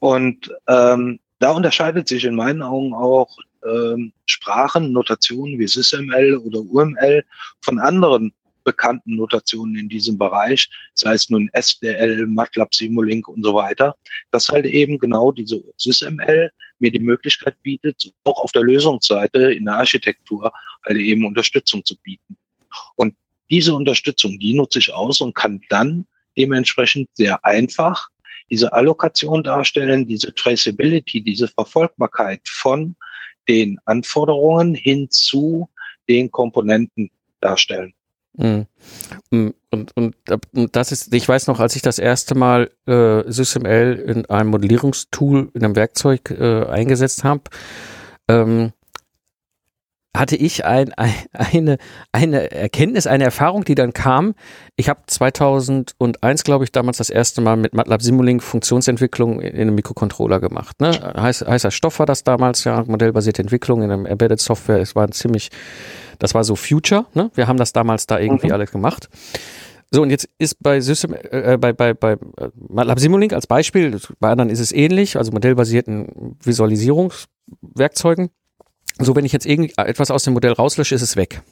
Und 0.00 0.50
ähm, 0.66 1.20
da 1.38 1.52
unterscheidet 1.52 2.08
sich 2.08 2.24
in 2.24 2.34
meinen 2.34 2.62
Augen 2.62 2.94
auch 2.94 3.36
ähm, 3.64 4.12
Sprachen, 4.26 4.92
Notationen 4.92 5.58
wie 5.58 5.66
SysML 5.66 6.36
oder 6.36 6.60
UML 6.60 7.24
von 7.60 7.78
anderen 7.78 8.32
bekannten 8.64 9.16
Notationen 9.16 9.76
in 9.76 9.88
diesem 9.88 10.18
Bereich, 10.18 10.68
sei 10.92 11.14
es 11.14 11.30
nun 11.30 11.48
SDL, 11.54 12.26
MATLAB, 12.26 12.74
Simulink 12.74 13.26
und 13.26 13.42
so 13.42 13.54
weiter, 13.54 13.96
dass 14.30 14.48
halt 14.48 14.66
eben 14.66 14.98
genau 14.98 15.32
diese 15.32 15.62
SysML 15.78 16.50
mir 16.78 16.90
die 16.90 16.98
Möglichkeit 16.98 17.56
bietet, 17.62 18.12
auch 18.24 18.40
auf 18.40 18.52
der 18.52 18.62
Lösungsseite 18.62 19.52
in 19.52 19.64
der 19.64 19.76
Architektur 19.76 20.52
halt 20.84 20.98
eben 20.98 21.24
Unterstützung 21.24 21.82
zu 21.84 21.96
bieten. 22.02 22.36
Und 22.96 23.14
diese 23.50 23.74
Unterstützung, 23.74 24.38
die 24.38 24.52
nutze 24.52 24.80
ich 24.80 24.92
aus 24.92 25.22
und 25.22 25.34
kann 25.34 25.62
dann 25.70 26.06
dementsprechend 26.36 27.08
sehr 27.14 27.42
einfach 27.46 28.08
diese 28.50 28.72
Allokation 28.72 29.42
darstellen, 29.42 30.06
diese 30.06 30.34
Traceability, 30.34 31.22
diese 31.22 31.48
Verfolgbarkeit 31.48 32.40
von 32.44 32.96
den 33.48 33.78
Anforderungen 33.84 34.74
hin 34.74 35.08
zu 35.10 35.68
den 36.08 36.30
Komponenten 36.30 37.10
darstellen. 37.40 37.92
Mhm. 38.36 38.66
Und, 39.30 39.54
und, 39.96 40.14
und, 40.52 40.76
das 40.76 40.92
ist, 40.92 41.12
ich 41.12 41.28
weiß 41.28 41.48
noch, 41.48 41.60
als 41.60 41.76
ich 41.76 41.82
das 41.82 41.98
erste 41.98 42.34
Mal 42.34 42.70
äh, 42.86 43.30
SysML 43.30 44.02
in 44.06 44.26
einem 44.26 44.50
Modellierungstool, 44.50 45.50
in 45.52 45.64
einem 45.64 45.76
Werkzeug 45.76 46.30
äh, 46.30 46.64
eingesetzt 46.66 47.24
habe, 47.24 47.42
ähm, 48.28 48.72
hatte 50.18 50.36
ich 50.36 50.64
ein, 50.64 50.92
ein, 50.94 51.14
eine, 51.32 51.78
eine 52.12 52.50
Erkenntnis, 52.50 53.06
eine 53.06 53.24
Erfahrung, 53.24 53.64
die 53.64 53.74
dann 53.74 53.92
kam. 53.92 54.34
Ich 54.76 54.88
habe 54.88 55.00
2001, 55.06 56.44
glaube 56.44 56.64
ich, 56.64 56.72
damals 56.72 56.98
das 56.98 57.10
erste 57.10 57.40
Mal 57.40 57.56
mit 57.56 57.74
MATLAB 57.74 58.02
Simulink 58.02 58.42
Funktionsentwicklung 58.42 59.40
in 59.40 59.60
einem 59.60 59.74
Mikrocontroller 59.74 60.40
gemacht. 60.40 60.80
Ne? 60.80 60.90
Heiß, 60.90 61.44
heißer 61.46 61.70
Stoff 61.70 61.98
war 62.00 62.06
das 62.06 62.24
damals, 62.24 62.64
ja, 62.64 62.84
modellbasierte 62.84 63.42
Entwicklung 63.42 63.82
in 63.82 63.90
einem 63.90 64.06
Embedded 64.06 64.40
Software. 64.40 64.80
Es 64.80 64.96
war 64.96 65.04
ein 65.04 65.12
ziemlich, 65.12 65.50
das 66.18 66.34
war 66.34 66.42
so 66.44 66.56
Future. 66.56 67.06
Ne? 67.14 67.30
Wir 67.34 67.46
haben 67.46 67.58
das 67.58 67.72
damals 67.72 68.06
da 68.06 68.18
irgendwie 68.18 68.48
mhm. 68.48 68.54
alles 68.54 68.72
gemacht. 68.72 69.08
So, 69.90 70.02
und 70.02 70.10
jetzt 70.10 70.28
ist 70.38 70.62
bei 70.62 70.80
System, 70.80 71.14
äh, 71.30 71.56
bei, 71.58 71.72
bei, 71.72 71.94
bei 71.94 72.16
MATLAB 72.68 73.00
Simulink 73.00 73.32
als 73.32 73.46
Beispiel, 73.46 73.98
bei 74.20 74.30
anderen 74.30 74.50
ist 74.50 74.60
es 74.60 74.72
ähnlich, 74.72 75.16
also 75.16 75.32
modellbasierten 75.32 76.36
Visualisierungswerkzeugen 76.42 78.30
so, 78.98 79.14
wenn 79.16 79.24
ich 79.24 79.32
jetzt 79.32 79.46
irgendetwas 79.46 80.10
aus 80.10 80.24
dem 80.24 80.34
Modell 80.34 80.52
rauslösche, 80.52 80.94
ist 80.94 81.02
es 81.02 81.16
weg. 81.16 81.42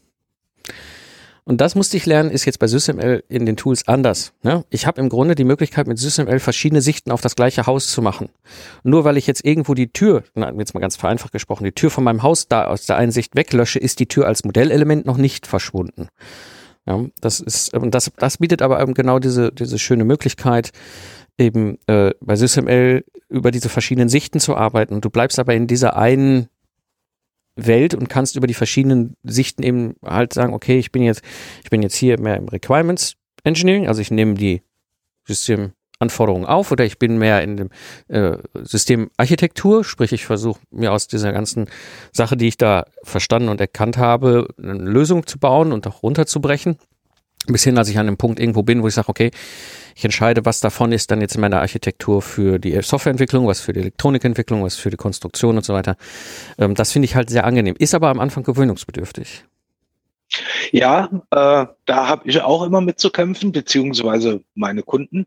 Und 1.49 1.61
das 1.61 1.77
musste 1.77 1.97
ich 1.97 2.07
lernen, 2.07 2.33
ist 2.33 2.45
jetzt 2.45 2.59
bei 2.59 2.67
SysML 2.67 3.23
in 3.29 3.47
den 3.47 3.57
Tools 3.57 3.87
anders. 3.87 4.33
Ne? 4.43 4.65
Ich 4.69 4.85
habe 4.85 5.01
im 5.01 5.09
Grunde 5.09 5.37
die 5.37 5.45
Möglichkeit, 5.45 5.87
mit 5.87 5.97
SysML 5.97 6.41
verschiedene 6.41 6.83
Sichten 6.83 7.13
auf 7.13 7.21
das 7.21 7.37
gleiche 7.37 7.67
Haus 7.67 7.89
zu 7.89 8.03
machen. 8.03 8.31
Nur 8.83 9.05
weil 9.05 9.17
ich 9.17 9.29
jetzt 9.29 9.45
irgendwo 9.45 9.75
die 9.75 9.93
Tür, 9.93 10.25
na, 10.35 10.53
jetzt 10.59 10.75
mal 10.75 10.81
ganz 10.81 10.97
vereinfacht 10.97 11.31
gesprochen, 11.31 11.63
die 11.63 11.71
Tür 11.71 11.93
von 11.93 12.03
meinem 12.03 12.25
Haus 12.25 12.49
da 12.49 12.67
aus 12.67 12.87
der 12.87 12.97
einen 12.97 13.13
Sicht 13.13 13.37
weglösche, 13.37 13.79
ist 13.79 14.01
die 14.01 14.09
Tür 14.09 14.27
als 14.27 14.45
Modellelement 14.45 15.07
noch 15.07 15.19
nicht 15.19 15.47
verschwunden. 15.47 16.09
Ja, 16.85 17.05
das 17.21 17.39
ist, 17.39 17.75
und 17.75 17.95
das, 17.95 18.11
das 18.17 18.39
bietet 18.39 18.61
aber 18.61 18.81
eben 18.81 18.95
genau 18.95 19.21
diese, 19.21 19.53
diese 19.53 19.79
schöne 19.79 20.05
Möglichkeit, 20.05 20.73
eben 21.39 21.79
äh, 21.87 22.11
bei 22.21 22.35
SysML 22.35 23.05
über 23.29 23.53
diese 23.53 23.69
verschiedenen 23.69 24.09
Sichten 24.09 24.41
zu 24.41 24.57
arbeiten. 24.57 24.95
Und 24.95 25.05
du 25.05 25.11
bleibst 25.11 25.39
aber 25.39 25.55
in 25.55 25.69
dieser 25.69 25.97
einen 25.97 26.49
Welt 27.57 27.95
und 27.95 28.09
kannst 28.09 28.37
über 28.37 28.47
die 28.47 28.55
verschiedenen 28.55 29.17
Sichten 29.25 29.63
eben 29.63 29.95
halt 30.05 30.33
sagen, 30.33 30.55
okay, 30.55 30.79
ich 30.79 30.93
bin 30.93 31.03
jetzt, 31.03 31.23
ich 31.65 31.71
bin 31.71 31.83
jetzt 31.83 31.97
hier 31.97 32.21
mehr 32.21 32.37
im 32.37 32.49
Requirements 32.49 33.17
Engineering, 33.45 33.89
also 33.89 34.01
ich 34.01 34.11
nehme 34.11 34.35
die 34.35 34.63
Systemanforderungen 35.25 36.47
auf 36.47 36.71
oder 36.71 36.85
ich 36.85 36.99
bin 36.99 37.19
mehr 37.19 37.43
in 37.43 37.57
dem 37.57 37.71
äh, 38.09 38.37
Systemarchitektur, 38.55 39.85
sprich 39.85 40.13
ich 40.13 40.27
versuche 40.27 40.61
mir 40.71 40.93
aus 40.93 41.09
dieser 41.09 41.33
ganzen 41.33 41.67
Sache, 42.13 42.37
die 42.37 42.49
ich 42.49 42.57
da 42.57 42.85
verstanden 43.03 43.49
und 43.49 43.61
erkannt 43.61 43.97
habe, 43.97 44.49
eine 44.63 44.75
Lösung 44.75 45.27
zu 45.27 45.39
bauen 45.39 45.73
und 45.73 45.87
auch 45.87 46.03
runterzubrechen. 46.03 46.77
Bis 47.47 47.65
hin, 47.65 47.79
als 47.79 47.89
ich 47.89 47.99
an 47.99 48.07
einem 48.07 48.17
Punkt 48.17 48.41
irgendwo 48.41 48.63
bin, 48.63 48.83
wo 48.83 48.89
ich 48.89 48.95
sage, 48.95 49.09
okay, 49.09 49.31
ich 49.95 50.05
entscheide, 50.05 50.45
was 50.45 50.61
davon 50.61 50.93
ist 50.93 51.11
dann 51.11 51.21
jetzt 51.21 51.37
in 51.37 51.41
meiner 51.41 51.61
Architektur 51.61 52.21
für 52.21 52.59
die 52.59 52.81
Softwareentwicklung, 52.83 53.47
was 53.47 53.61
für 53.61 53.73
die 53.73 53.81
Elektronikentwicklung, 53.81 54.63
was 54.63 54.77
für 54.77 54.91
die 54.91 54.97
Konstruktion 54.97 55.57
und 55.57 55.65
so 55.65 55.73
weiter. 55.73 55.97
Ähm, 56.59 56.75
das 56.75 56.93
finde 56.93 57.07
ich 57.07 57.15
halt 57.15 57.31
sehr 57.31 57.45
angenehm. 57.45 57.77
Ist 57.79 57.95
aber 57.95 58.09
am 58.09 58.21
Anfang 58.21 58.43
gewöhnungsbedürftig. 58.45 59.45
Ja, 60.73 61.09
äh, 61.31 61.67
da 61.87 62.09
habe 62.09 62.29
ich 62.29 62.41
auch 62.43 62.65
immer 62.65 62.81
mit 62.81 62.99
zu 62.99 63.11
kämpfen, 63.11 63.53
beziehungsweise 63.53 64.43
meine 64.55 64.83
Kunden. 64.83 65.27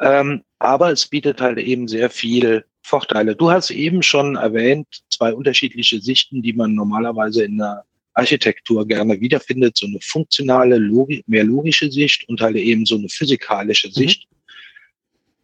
Ähm, 0.00 0.42
aber 0.58 0.90
es 0.90 1.06
bietet 1.06 1.40
halt 1.40 1.58
eben 1.58 1.88
sehr 1.88 2.10
viel 2.10 2.64
Vorteile. 2.82 3.36
Du 3.36 3.50
hast 3.50 3.70
eben 3.70 4.02
schon 4.02 4.36
erwähnt, 4.36 4.88
zwei 5.08 5.32
unterschiedliche 5.32 6.00
Sichten, 6.00 6.42
die 6.42 6.52
man 6.52 6.74
normalerweise 6.74 7.44
in 7.44 7.58
der 7.58 7.84
Architektur 8.14 8.86
gerne 8.86 9.20
wiederfindet, 9.20 9.76
so 9.76 9.86
eine 9.86 9.98
funktionale, 10.00 10.78
logi 10.78 11.22
mehr 11.26 11.44
logische 11.44 11.90
Sicht 11.90 12.28
und 12.28 12.40
halt 12.40 12.56
eben 12.56 12.84
so 12.86 12.96
eine 12.96 13.08
physikalische 13.08 13.88
mhm. 13.88 13.92
Sicht. 13.92 14.30
Mhm. 14.30 14.36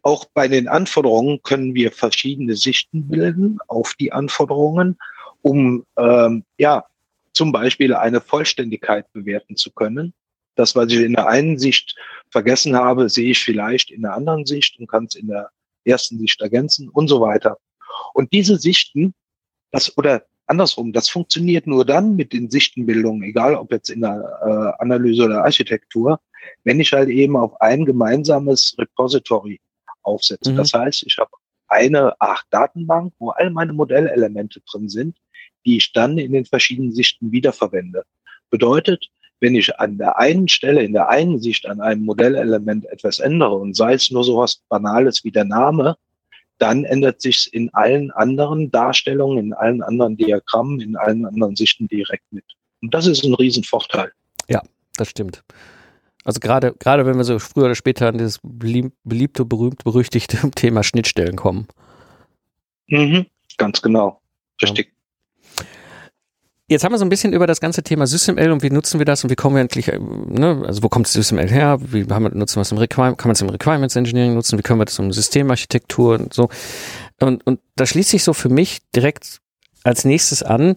Auch 0.01 0.25
bei 0.33 0.47
den 0.47 0.67
Anforderungen 0.67 1.41
können 1.43 1.75
wir 1.75 1.91
verschiedene 1.91 2.55
Sichten 2.55 3.07
bilden 3.07 3.59
auf 3.67 3.93
die 3.99 4.11
Anforderungen, 4.11 4.97
um 5.41 5.85
ähm, 5.97 6.43
ja 6.57 6.85
zum 7.33 7.51
Beispiel 7.51 7.93
eine 7.93 8.21
Vollständigkeit 8.21 9.11
bewerten 9.13 9.55
zu 9.55 9.71
können. 9.71 10.13
Das, 10.55 10.75
was 10.75 10.91
ich 10.91 10.99
in 10.99 11.13
der 11.13 11.27
einen 11.27 11.57
Sicht 11.57 11.95
vergessen 12.31 12.75
habe, 12.75 13.09
sehe 13.09 13.31
ich 13.31 13.39
vielleicht 13.39 13.91
in 13.91 14.01
der 14.01 14.13
anderen 14.13 14.45
Sicht 14.45 14.77
und 14.79 14.87
kann 14.87 15.05
es 15.05 15.15
in 15.15 15.27
der 15.27 15.49
ersten 15.85 16.19
Sicht 16.19 16.41
ergänzen 16.41 16.89
und 16.89 17.07
so 17.07 17.21
weiter. 17.21 17.57
Und 18.13 18.33
diese 18.33 18.57
Sichten, 18.57 19.13
das 19.71 19.97
oder 19.97 20.25
andersrum, 20.49 20.93
das 20.93 21.09
funktioniert 21.09 21.67
nur 21.67 21.85
dann 21.85 22.15
mit 22.15 22.33
den 22.33 22.49
Sichtenbildungen, 22.49 23.23
egal 23.23 23.55
ob 23.55 23.71
jetzt 23.71 23.89
in 23.89 24.01
der 24.01 24.39
äh, 24.41 24.81
Analyse 24.83 25.25
oder 25.25 25.43
Architektur, 25.43 26.19
wenn 26.63 26.79
ich 26.79 26.93
halt 26.93 27.09
eben 27.09 27.37
auf 27.37 27.59
ein 27.61 27.85
gemeinsames 27.85 28.75
Repository 28.77 29.59
aufsetze. 30.01 30.51
Mhm. 30.51 30.57
Das 30.57 30.73
heißt, 30.73 31.03
ich 31.05 31.17
habe 31.17 31.31
eine 31.67 32.19
Art 32.19 32.43
Datenbank, 32.49 33.13
wo 33.19 33.29
all 33.29 33.51
meine 33.51 33.73
Modellelemente 33.73 34.61
drin 34.61 34.89
sind, 34.89 35.17
die 35.65 35.77
ich 35.77 35.93
dann 35.93 36.17
in 36.17 36.33
den 36.33 36.45
verschiedenen 36.45 36.93
Sichten 36.93 37.31
wiederverwende. 37.31 38.03
Bedeutet, 38.49 39.09
wenn 39.39 39.55
ich 39.55 39.79
an 39.79 39.97
der 39.97 40.17
einen 40.17 40.47
Stelle, 40.47 40.83
in 40.83 40.93
der 40.93 41.09
einen 41.09 41.39
Sicht 41.39 41.65
an 41.67 41.79
einem 41.79 42.03
Modellelement 42.03 42.85
etwas 42.85 43.19
ändere 43.19 43.55
und 43.55 43.75
sei 43.75 43.93
es 43.93 44.11
nur 44.11 44.23
sowas 44.23 44.63
Banales 44.67 45.23
wie 45.23 45.31
der 45.31 45.45
Name, 45.45 45.95
dann 46.59 46.83
ändert 46.83 47.21
sich 47.21 47.51
in 47.53 47.73
allen 47.73 48.11
anderen 48.11 48.69
Darstellungen, 48.69 49.37
in 49.37 49.53
allen 49.53 49.81
anderen 49.81 50.17
Diagrammen, 50.17 50.79
in 50.81 50.95
allen 50.95 51.25
anderen 51.25 51.55
Sichten 51.55 51.87
direkt 51.87 52.31
mit. 52.31 52.45
Und 52.81 52.93
das 52.93 53.07
ist 53.07 53.23
ein 53.23 53.33
Riesenvorteil. 53.33 54.11
Ja, 54.47 54.61
das 54.95 55.09
stimmt. 55.09 55.43
Also 56.25 56.39
gerade, 56.39 56.73
gerade 56.73 57.05
wenn 57.05 57.17
wir 57.17 57.23
so 57.23 57.39
früher 57.39 57.65
oder 57.65 57.75
später 57.75 58.09
an 58.09 58.17
dieses 58.17 58.39
beliebte, 58.43 59.45
berühmt, 59.45 59.83
berüchtigte 59.83 60.51
Thema 60.55 60.83
Schnittstellen 60.83 61.35
kommen. 61.35 61.67
Mhm, 62.87 63.25
ganz 63.57 63.81
genau. 63.81 64.21
Richtig. 64.61 64.91
Jetzt 66.69 66.83
haben 66.83 66.93
wir 66.93 66.99
so 66.99 67.05
ein 67.05 67.09
bisschen 67.09 67.33
über 67.33 67.47
das 67.47 67.61
ganze 67.61 67.81
Thema 67.81 68.05
SysML 68.05 68.51
und 68.51 68.61
wie 68.61 68.69
nutzen 68.69 68.99
wir 68.99 69.05
das 69.05 69.23
und 69.23 69.31
wie 69.31 69.35
kommen 69.35 69.55
wir 69.55 69.61
endlich, 69.61 69.87
äh, 69.87 69.97
ne, 69.97 70.63
also 70.67 70.83
wo 70.83 70.89
kommt 70.89 71.07
SysML 71.07 71.49
her, 71.49 71.79
wie 71.81 72.05
haben 72.05 72.23
wir, 72.23 72.35
nutzen 72.35 72.57
wir 72.57 72.61
es 72.61 72.71
im 72.71 72.77
Requirement, 72.77 73.17
kann 73.17 73.29
man 73.29 73.33
es 73.33 73.41
im 73.41 73.49
Requirements 73.49 73.95
Engineering 73.95 74.35
nutzen, 74.35 74.59
wie 74.59 74.61
können 74.61 74.79
wir 74.79 74.85
das 74.85 74.99
um 74.99 75.11
Systemarchitektur 75.11 76.19
und 76.19 76.33
so. 76.33 76.47
Und, 77.19 77.45
und 77.47 77.59
da 77.75 77.87
schließt 77.87 78.11
sich 78.11 78.23
so 78.23 78.33
für 78.33 78.49
mich 78.49 78.79
direkt 78.95 79.39
als 79.83 80.05
nächstes 80.05 80.43
an, 80.43 80.75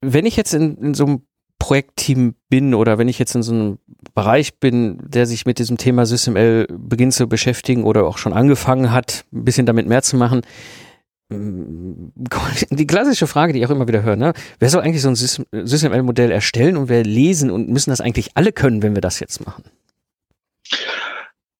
wenn 0.00 0.26
ich 0.26 0.36
jetzt 0.36 0.54
in, 0.54 0.76
in 0.76 0.94
so 0.94 1.06
einem 1.06 1.22
Projektteam 1.58 2.36
bin 2.48 2.72
oder 2.72 2.98
wenn 2.98 3.08
ich 3.08 3.18
jetzt 3.18 3.34
in 3.34 3.42
so 3.42 3.52
einem 3.52 3.78
Bereich 4.14 4.60
bin, 4.60 4.98
der 5.02 5.26
sich 5.26 5.44
mit 5.44 5.58
diesem 5.58 5.76
Thema 5.76 6.06
SysML 6.06 6.68
beginnt 6.70 7.14
zu 7.14 7.26
beschäftigen 7.28 7.82
oder 7.82 8.06
auch 8.06 8.16
schon 8.16 8.32
angefangen 8.32 8.92
hat, 8.92 9.24
ein 9.32 9.44
bisschen 9.44 9.66
damit 9.66 9.88
mehr 9.88 10.02
zu 10.02 10.16
machen, 10.16 10.42
die 12.70 12.86
klassische 12.86 13.26
Frage, 13.28 13.52
die 13.52 13.60
ich 13.60 13.66
auch 13.66 13.70
immer 13.70 13.86
wieder 13.86 14.02
höre, 14.02 14.16
ne? 14.16 14.32
wer 14.58 14.68
soll 14.68 14.82
eigentlich 14.82 15.02
so 15.02 15.08
ein 15.08 15.16
SysML-Modell 15.16 16.30
erstellen 16.30 16.76
und 16.76 16.88
wer 16.88 17.04
lesen 17.04 17.50
und 17.50 17.68
müssen 17.68 17.90
das 17.90 18.00
eigentlich 18.00 18.30
alle 18.34 18.52
können, 18.52 18.82
wenn 18.82 18.94
wir 18.94 19.00
das 19.00 19.20
jetzt 19.20 19.44
machen? 19.46 19.64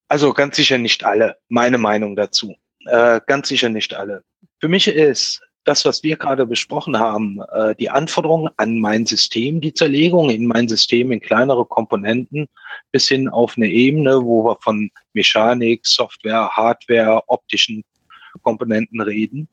Also 0.09 0.33
ganz 0.33 0.57
sicher 0.57 0.77
nicht 0.77 1.05
alle, 1.05 1.37
meine 1.49 1.79
Meinung 1.79 2.17
dazu. 2.17 2.57
Äh, 2.87 3.21
ganz 3.27 3.49
sicher 3.49 3.69
nicht 3.69 3.95
alle. 3.95 4.25
Für 4.59 4.69
mich 4.69 4.89
ist 4.89 5.41
das, 5.65 5.85
was 5.85 6.03
wir 6.03 6.17
gerade 6.17 6.47
besprochen 6.47 6.99
haben, 6.99 7.41
äh, 7.53 7.77
die 7.77 7.91
Anforderungen 7.91 8.51
an 8.57 8.81
mein 8.81 9.07
System, 9.07 9.61
die 9.61 9.73
Zerlegung 9.73 10.31
in 10.31 10.47
mein 10.47 10.67
System 10.67 11.13
in 11.13 11.21
kleinere 11.21 11.65
Komponenten 11.65 12.49
bis 12.91 13.07
hin 13.07 13.29
auf 13.29 13.57
eine 13.57 13.69
Ebene, 13.69 14.25
wo 14.25 14.45
wir 14.45 14.57
von 14.63 14.91
Mechanik, 15.13 15.87
Software, 15.87 16.49
Hardware, 16.51 17.23
optischen 17.29 17.85
Komponenten 18.43 19.01
reden. 19.01 19.49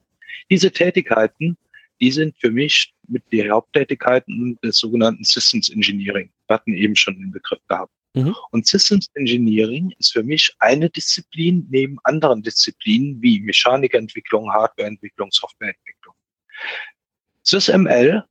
Diese 0.49 0.71
Tätigkeiten, 0.71 1.57
die 1.99 2.11
sind 2.11 2.35
für 2.39 2.51
mich 2.51 2.93
mit 3.07 3.23
die 3.31 3.49
Haupttätigkeiten 3.49 4.57
des 4.63 4.77
sogenannten 4.77 5.23
Systems 5.23 5.69
Engineering. 5.69 6.29
Wir 6.47 6.53
hatten 6.55 6.73
eben 6.73 6.95
schon 6.95 7.19
den 7.19 7.31
Begriff 7.31 7.59
gehabt. 7.67 7.91
Mhm. 8.13 8.35
Und 8.51 8.65
Systems 8.65 9.09
Engineering 9.15 9.93
ist 9.99 10.13
für 10.13 10.23
mich 10.23 10.53
eine 10.59 10.89
Disziplin 10.89 11.67
neben 11.69 11.97
anderen 12.03 12.41
Disziplinen 12.41 13.21
wie 13.21 13.39
Mechanikentwicklung, 13.39 14.51
Hardwareentwicklung, 14.51 15.29
Softwareentwicklung. 15.31 16.15
SysML 17.43 18.23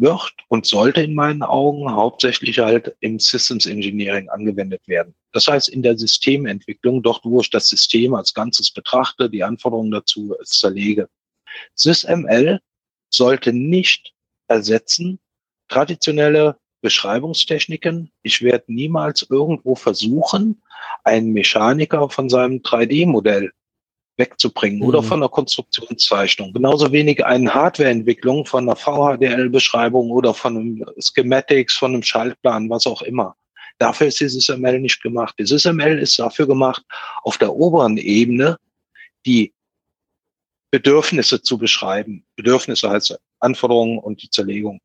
wird 0.00 0.32
und 0.48 0.66
sollte 0.66 1.02
in 1.02 1.14
meinen 1.14 1.42
Augen 1.42 1.90
hauptsächlich 1.90 2.58
halt 2.58 2.96
im 3.00 3.18
Systems 3.18 3.66
Engineering 3.66 4.28
angewendet 4.28 4.86
werden. 4.86 5.14
Das 5.32 5.46
heißt 5.46 5.68
in 5.68 5.82
der 5.82 5.96
Systementwicklung, 5.96 7.02
dort 7.02 7.24
wo 7.24 7.40
ich 7.40 7.50
das 7.50 7.68
System 7.68 8.14
als 8.14 8.34
Ganzes 8.34 8.70
betrachte, 8.70 9.30
die 9.30 9.44
Anforderungen 9.44 9.90
dazu 9.90 10.34
zerlege. 10.44 11.08
SysML 11.74 12.60
sollte 13.10 13.52
nicht 13.52 14.12
ersetzen 14.48 15.20
traditionelle 15.68 16.56
Beschreibungstechniken. 16.82 18.10
Ich 18.22 18.42
werde 18.42 18.64
niemals 18.68 19.26
irgendwo 19.28 19.74
versuchen, 19.74 20.62
einen 21.04 21.32
Mechaniker 21.32 22.08
von 22.10 22.28
seinem 22.28 22.58
3D-Modell 22.58 23.52
wegzubringen 24.20 24.78
mhm. 24.78 24.86
oder 24.86 25.02
von 25.02 25.20
einer 25.20 25.28
Konstruktionszeichnung. 25.28 26.52
Genauso 26.52 26.92
wenig 26.92 27.24
eine 27.24 27.52
Hardwareentwicklung 27.52 28.46
von 28.46 28.68
einer 28.68 28.76
VHDL-Beschreibung 28.76 30.10
oder 30.10 30.32
von 30.32 30.56
einem 30.56 30.84
Schematics, 30.98 31.74
von 31.76 31.94
einem 31.94 32.04
Schaltplan, 32.04 32.70
was 32.70 32.86
auch 32.86 33.02
immer. 33.02 33.34
Dafür 33.78 34.08
ist 34.08 34.20
dieses 34.20 34.48
ML 34.48 34.78
nicht 34.78 35.02
gemacht. 35.02 35.34
Dieses 35.38 35.64
ML 35.64 35.98
ist 35.98 36.18
dafür 36.18 36.46
gemacht, 36.46 36.84
auf 37.24 37.38
der 37.38 37.52
oberen 37.52 37.96
Ebene 37.96 38.58
die 39.26 39.52
Bedürfnisse 40.70 41.42
zu 41.42 41.58
beschreiben. 41.58 42.24
Bedürfnisse 42.36 42.88
heißt 42.88 43.18
Anforderungen 43.40 43.98
und 43.98 44.22
die 44.22 44.30
Zerlegung. 44.30 44.80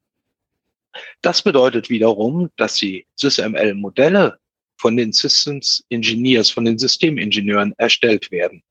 Das 1.21 1.41
bedeutet 1.41 1.89
wiederum, 1.89 2.49
dass 2.55 2.75
die 2.75 3.05
SysML-Modelle 3.17 4.39
von 4.77 4.97
den 4.97 5.11
Systems 5.11 5.83
Engineers, 5.89 6.49
von 6.49 6.65
den 6.65 6.77
Systemingenieuren 6.77 7.73
erstellt 7.77 8.31
werden. 8.31 8.63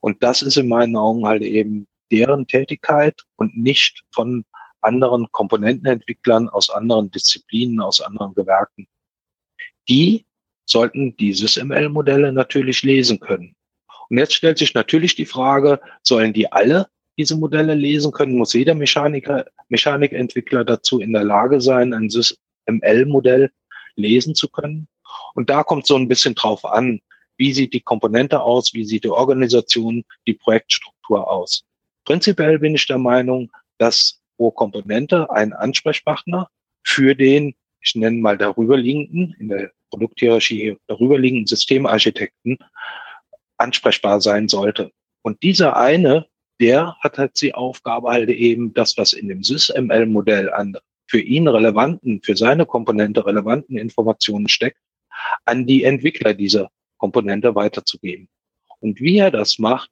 Und 0.00 0.22
das 0.22 0.42
ist 0.42 0.56
in 0.56 0.68
meinen 0.68 0.96
Augen 0.96 1.26
halt 1.26 1.42
eben 1.42 1.86
deren 2.10 2.46
Tätigkeit 2.46 3.22
und 3.36 3.56
nicht 3.56 4.02
von 4.12 4.44
anderen 4.80 5.26
Komponentenentwicklern 5.32 6.48
aus 6.48 6.70
anderen 6.70 7.10
Disziplinen, 7.10 7.80
aus 7.80 8.00
anderen 8.00 8.34
Gewerken. 8.34 8.86
Die 9.88 10.24
sollten 10.66 11.16
die 11.16 11.32
SysML-Modelle 11.32 12.32
natürlich 12.32 12.82
lesen 12.82 13.20
können. 13.20 13.56
Und 14.08 14.18
jetzt 14.18 14.34
stellt 14.34 14.58
sich 14.58 14.74
natürlich 14.74 15.16
die 15.16 15.26
Frage, 15.26 15.80
sollen 16.02 16.32
die 16.32 16.50
alle 16.50 16.88
diese 17.18 17.36
Modelle 17.36 17.74
lesen 17.74 18.12
können, 18.12 18.38
muss 18.38 18.52
jeder 18.52 18.74
Mechaniker, 18.74 19.46
Mechanikentwickler 19.68 20.64
dazu 20.64 21.00
in 21.00 21.12
der 21.12 21.24
Lage 21.24 21.60
sein, 21.60 21.92
ein 21.92 22.08
SysML-Modell 22.08 23.50
lesen 23.96 24.34
zu 24.34 24.48
können. 24.48 24.88
Und 25.34 25.50
da 25.50 25.64
kommt 25.64 25.86
so 25.86 25.96
ein 25.96 26.06
bisschen 26.06 26.36
drauf 26.36 26.64
an, 26.64 27.00
wie 27.38 27.52
sieht 27.52 27.72
die 27.72 27.80
Komponente 27.80 28.40
aus, 28.42 28.74
wie 28.74 28.84
sieht 28.84 29.04
die 29.04 29.10
Organisation, 29.10 30.04
die 30.26 30.34
Projektstruktur 30.34 31.30
aus. 31.30 31.64
Prinzipiell 32.04 32.58
bin 32.58 32.74
ich 32.74 32.86
der 32.86 32.98
Meinung, 32.98 33.50
dass 33.78 34.20
pro 34.36 34.50
Komponente 34.50 35.30
ein 35.30 35.52
Ansprechpartner 35.52 36.48
für 36.84 37.14
den, 37.14 37.54
ich 37.80 37.94
nenne 37.94 38.18
mal 38.18 38.36
darüberliegenden, 38.36 39.34
in 39.38 39.48
der 39.48 39.70
Produkthierarchie 39.90 40.76
darüberliegenden 40.86 41.46
Systemarchitekten 41.46 42.58
ansprechbar 43.56 44.20
sein 44.20 44.48
sollte. 44.48 44.92
Und 45.22 45.42
dieser 45.42 45.76
eine 45.76 46.26
der 46.60 46.96
hat 47.00 47.18
halt 47.18 47.40
die 47.40 47.54
Aufgabe 47.54 48.10
halt 48.10 48.30
eben 48.30 48.74
das, 48.74 48.96
was 48.96 49.12
in 49.12 49.28
dem 49.28 49.42
SysML-Modell 49.42 50.50
an 50.50 50.76
für 51.06 51.20
ihn 51.20 51.48
relevanten, 51.48 52.20
für 52.22 52.36
seine 52.36 52.66
Komponente 52.66 53.24
relevanten 53.24 53.78
Informationen 53.78 54.48
steckt, 54.48 54.78
an 55.44 55.66
die 55.66 55.84
Entwickler 55.84 56.34
dieser 56.34 56.70
Komponente 56.98 57.54
weiterzugeben. 57.54 58.28
Und 58.80 59.00
wie 59.00 59.18
er 59.18 59.30
das 59.30 59.58
macht, 59.58 59.90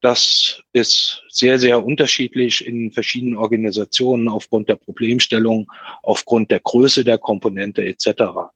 das 0.00 0.62
ist 0.72 1.22
sehr, 1.28 1.58
sehr 1.58 1.84
unterschiedlich 1.84 2.66
in 2.66 2.90
verschiedenen 2.90 3.36
Organisationen 3.36 4.28
aufgrund 4.28 4.68
der 4.68 4.74
Problemstellung, 4.74 5.70
aufgrund 6.02 6.50
der 6.50 6.60
Größe 6.60 7.04
der 7.04 7.18
Komponente 7.18 7.84
etc. 7.84 8.50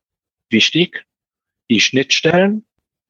Wichtig, 0.50 1.06
die 1.70 1.80
Schnittstellen, 1.80 2.66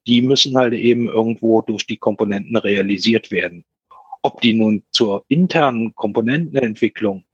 die 0.06 0.22
müssen 0.22 0.56
halt 0.56 0.74
eben 0.74 1.08
irgendwo 1.08 1.62
durch 1.62 1.86
die 1.86 1.96
Komponenten 1.96 2.56
realisiert 2.56 3.30
werden. 3.30 3.64
Ob 4.22 4.40
die 4.40 4.52
nun 4.52 4.84
zur 4.90 5.24
internen 5.28 5.94
Komponentenentwicklung 5.94 7.24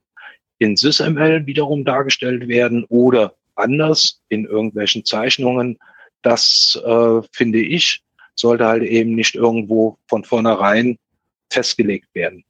in 0.59 0.77
SysML 0.77 1.47
wiederum 1.47 1.85
dargestellt 1.85 2.47
werden 2.47 2.85
oder 2.85 3.35
anders 3.57 4.23
in 4.29 4.45
irgendwelchen 4.45 5.05
Zeichnungen, 5.05 5.79
das 6.23 6.81
äh, 6.85 7.21
finde 7.33 7.61
ich, 7.61 8.03
sollte 8.35 8.67
halt 8.67 8.83
eben 8.83 9.15
nicht 9.15 9.35
irgendwo 9.35 9.99
von 10.09 10.25
vornherein 10.25 10.99
festgelegt 11.51 12.09
werden. 12.15 12.45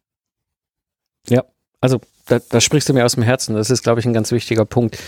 Ja, 1.29 1.45
also 1.81 2.01
da, 2.27 2.39
da 2.39 2.61
sprichst 2.61 2.89
du 2.89 2.95
mir 2.95 3.05
aus 3.05 3.15
dem 3.15 3.23
Herzen. 3.23 3.55
Das 3.55 3.71
ist, 3.71 3.83
glaube 3.83 4.01
ich, 4.01 4.07
ein 4.07 4.13
ganz 4.13 4.31
wichtiger 4.31 4.65
Punkt. 4.65 4.99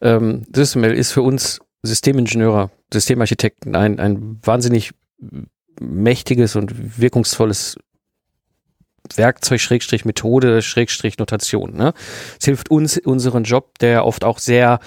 Ähm, 0.00 0.44
SysML 0.54 0.92
ist 0.92 1.12
für 1.12 1.22
uns 1.22 1.60
Systemingenieure, 1.82 2.70
Systemarchitekten 2.92 3.76
ein, 3.76 4.00
ein 4.00 4.40
wahnsinnig 4.42 4.92
mächtiges 5.80 6.56
und 6.56 7.00
wirkungsvolles 7.00 7.76
Werkzeug, 9.14 9.60
Schrägstrich 9.60 10.04
Methode, 10.04 10.62
Schrägstrich 10.62 11.18
Notation. 11.18 11.76
Ne? 11.76 11.94
Es 12.38 12.44
hilft 12.44 12.70
uns 12.70 12.98
unseren 12.98 13.44
Job, 13.44 13.78
der 13.78 14.04
oft 14.04 14.24
auch 14.24 14.38
sehr 14.38 14.80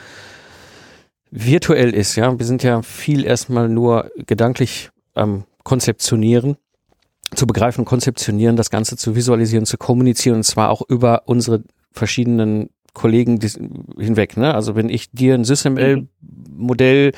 virtuell 1.32 1.94
ist. 1.94 2.16
Ja, 2.16 2.38
wir 2.38 2.46
sind 2.46 2.64
ja 2.64 2.82
viel 2.82 3.26
erstmal 3.26 3.70
nur 3.70 4.12
gedanklich 4.26 4.90
am 5.14 5.46
Konzeptionieren, 5.64 6.58
zu 7.36 7.46
begreifen, 7.46 7.86
konzeptionieren, 7.86 8.56
das 8.56 8.70
Ganze 8.70 8.98
zu 8.98 9.16
visualisieren, 9.16 9.66
zu 9.66 9.78
kommunizieren 9.78 10.38
und 10.38 10.44
zwar 10.44 10.70
auch 10.70 10.82
über 10.88 11.24
unsere 11.26 11.64
verschiedenen 11.92 12.70
Kollegen 12.94 13.40
hinweg. 13.98 14.36
Ne? 14.38 14.54
Also 14.54 14.76
wenn 14.76 14.90
ich 14.90 15.12
dir 15.12 15.36
ein 15.36 15.46
SysML-Modell 15.46 17.12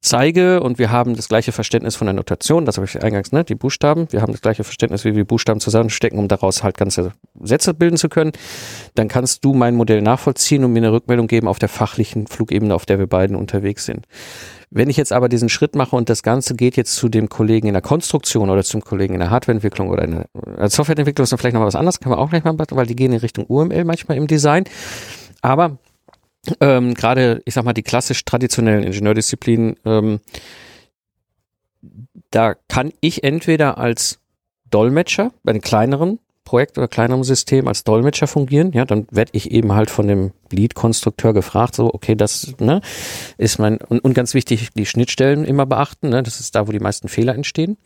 zeige 0.00 0.62
und 0.62 0.78
wir 0.78 0.90
haben 0.90 1.14
das 1.14 1.28
gleiche 1.28 1.52
Verständnis 1.52 1.94
von 1.94 2.06
der 2.06 2.14
Notation, 2.14 2.64
das 2.64 2.76
habe 2.76 2.86
ich 2.86 3.02
eingangs, 3.02 3.32
ne, 3.32 3.44
die 3.44 3.54
Buchstaben, 3.54 4.08
wir 4.10 4.22
haben 4.22 4.32
das 4.32 4.40
gleiche 4.40 4.64
Verständnis, 4.64 5.04
wie 5.04 5.14
wir 5.14 5.24
Buchstaben 5.24 5.60
zusammenstecken, 5.60 6.18
um 6.18 6.28
daraus 6.28 6.62
halt 6.62 6.78
ganze 6.78 7.12
Sätze 7.40 7.74
bilden 7.74 7.96
zu 7.96 8.08
können, 8.08 8.32
dann 8.94 9.08
kannst 9.08 9.44
du 9.44 9.52
mein 9.52 9.74
Modell 9.74 10.00
nachvollziehen 10.00 10.64
und 10.64 10.72
mir 10.72 10.78
eine 10.78 10.92
Rückmeldung 10.92 11.26
geben 11.26 11.48
auf 11.48 11.58
der 11.58 11.68
fachlichen 11.68 12.26
Flugebene, 12.26 12.74
auf 12.74 12.86
der 12.86 12.98
wir 12.98 13.06
beiden 13.06 13.36
unterwegs 13.36 13.84
sind. 13.84 14.06
Wenn 14.70 14.88
ich 14.88 14.96
jetzt 14.96 15.12
aber 15.12 15.28
diesen 15.28 15.48
Schritt 15.48 15.74
mache 15.74 15.96
und 15.96 16.08
das 16.08 16.22
Ganze 16.22 16.54
geht 16.54 16.76
jetzt 16.76 16.94
zu 16.94 17.08
dem 17.08 17.28
Kollegen 17.28 17.66
in 17.66 17.72
der 17.72 17.82
Konstruktion 17.82 18.50
oder 18.50 18.62
zum 18.62 18.82
Kollegen 18.82 19.14
in 19.14 19.20
der 19.20 19.30
Hardwareentwicklung 19.30 19.88
oder 19.88 20.04
in 20.04 20.10
der 20.12 20.26
äh, 20.58 20.68
Softwareentwicklung, 20.68 21.24
ist 21.24 21.32
dann 21.32 21.38
vielleicht 21.38 21.54
noch 21.54 21.64
was 21.64 21.74
anderes, 21.74 21.98
kann 21.98 22.10
man 22.10 22.20
auch 22.20 22.30
gleich 22.30 22.44
mal, 22.44 22.56
weil 22.56 22.86
die 22.86 22.94
gehen 22.94 23.12
in 23.12 23.18
Richtung 23.18 23.46
UML 23.46 23.84
manchmal 23.84 24.16
im 24.16 24.28
Design. 24.28 24.64
Aber 25.42 25.78
ähm, 26.60 26.94
gerade, 26.94 27.42
ich 27.44 27.54
sag 27.54 27.64
mal, 27.64 27.72
die 27.72 27.82
klassisch 27.82 28.24
traditionellen 28.24 28.84
Ingenieurdisziplinen, 28.84 29.76
ähm, 29.84 30.20
da 32.30 32.54
kann 32.68 32.92
ich 33.00 33.24
entweder 33.24 33.78
als 33.78 34.20
Dolmetscher 34.70 35.32
bei 35.42 35.52
den 35.52 35.62
kleineren 35.62 36.18
Projekt 36.44 36.78
oder 36.78 36.88
kleinerem 36.88 37.22
System 37.22 37.68
als 37.68 37.84
Dolmetscher 37.84 38.26
fungieren, 38.26 38.72
ja, 38.72 38.84
dann 38.84 39.06
werde 39.10 39.30
ich 39.34 39.52
eben 39.52 39.72
halt 39.72 39.90
von 39.90 40.08
dem 40.08 40.32
Lead-Konstrukteur 40.50 41.32
gefragt, 41.32 41.76
so, 41.76 41.94
okay, 41.94 42.16
das 42.16 42.54
ne, 42.58 42.80
ist 43.38 43.58
mein, 43.58 43.76
und, 43.76 44.00
und 44.00 44.14
ganz 44.14 44.34
wichtig, 44.34 44.70
die 44.74 44.86
Schnittstellen 44.86 45.44
immer 45.44 45.66
beachten, 45.66 46.08
ne, 46.08 46.22
das 46.22 46.40
ist 46.40 46.54
da, 46.56 46.66
wo 46.66 46.72
die 46.72 46.80
meisten 46.80 47.08
Fehler 47.08 47.34
entstehen. 47.34 47.76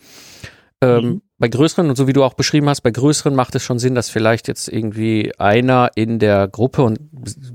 Ähm, 0.85 1.05
mhm. 1.05 1.23
Bei 1.39 1.49
größeren, 1.49 1.89
und 1.91 1.97
so 1.97 2.07
wie 2.07 2.13
du 2.13 2.23
auch 2.23 2.35
beschrieben 2.35 2.69
hast, 2.69 2.83
bei 2.83 2.91
größeren 2.91 3.35
macht 3.35 3.55
es 3.55 3.63
schon 3.65 3.79
Sinn, 3.79 3.95
dass 3.95 4.09
vielleicht 4.09 4.47
jetzt 4.47 4.69
irgendwie 4.69 5.33
einer 5.39 5.91
in 5.97 6.19
der 6.19 6.47
Gruppe 6.47 6.83
und 6.83 7.01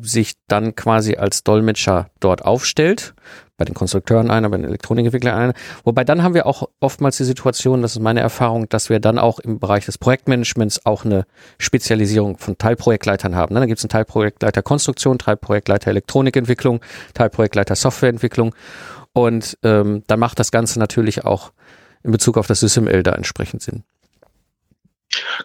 sich 0.01 0.33
dann 0.47 0.75
quasi 0.75 1.15
als 1.15 1.43
Dolmetscher 1.43 2.09
dort 2.19 2.43
aufstellt. 2.43 3.13
Bei 3.57 3.65
den 3.65 3.75
Konstrukteuren 3.75 4.31
einer, 4.31 4.49
bei 4.49 4.57
den 4.57 4.65
Elektronikentwicklern 4.65 5.35
einer. 5.35 5.53
Wobei 5.83 6.03
dann 6.03 6.23
haben 6.23 6.33
wir 6.33 6.45
auch 6.45 6.69
oftmals 6.79 7.17
die 7.17 7.25
Situation, 7.25 7.81
das 7.81 7.93
ist 7.93 8.01
meine 8.01 8.21
Erfahrung, 8.21 8.69
dass 8.69 8.89
wir 8.89 8.99
dann 8.99 9.17
auch 9.17 9.39
im 9.39 9.59
Bereich 9.59 9.85
des 9.85 9.97
Projektmanagements 9.97 10.85
auch 10.85 11.03
eine 11.03 11.25
Spezialisierung 11.57 12.37
von 12.37 12.57
Teilprojektleitern 12.57 13.35
haben. 13.35 13.55
Dann 13.55 13.67
gibt 13.67 13.79
es 13.79 13.83
einen 13.83 13.89
Teilprojektleiter 13.89 14.61
Konstruktion, 14.61 15.19
Teilprojektleiter 15.19 15.89
Elektronikentwicklung, 15.89 16.79
Teilprojektleiter 17.13 17.75
Softwareentwicklung. 17.75 18.55
Und 19.13 19.57
ähm, 19.63 20.03
dann 20.07 20.19
macht 20.19 20.39
das 20.39 20.51
Ganze 20.51 20.79
natürlich 20.79 21.25
auch 21.25 21.51
in 22.03 22.11
Bezug 22.11 22.37
auf 22.37 22.47
das 22.47 22.61
SysML 22.61 23.03
da 23.03 23.13
entsprechend 23.13 23.61
sind. 23.61 23.83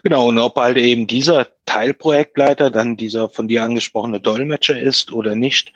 Genau, 0.03 0.27
und 0.27 0.37
ob 0.37 0.55
halt 0.57 0.77
eben 0.77 1.07
dieser 1.07 1.47
Teilprojektleiter 1.65 2.69
dann 2.69 2.97
dieser 2.97 3.29
von 3.29 3.47
dir 3.47 3.63
angesprochene 3.63 4.19
Dolmetscher 4.19 4.79
ist 4.79 5.11
oder 5.11 5.35
nicht, 5.35 5.73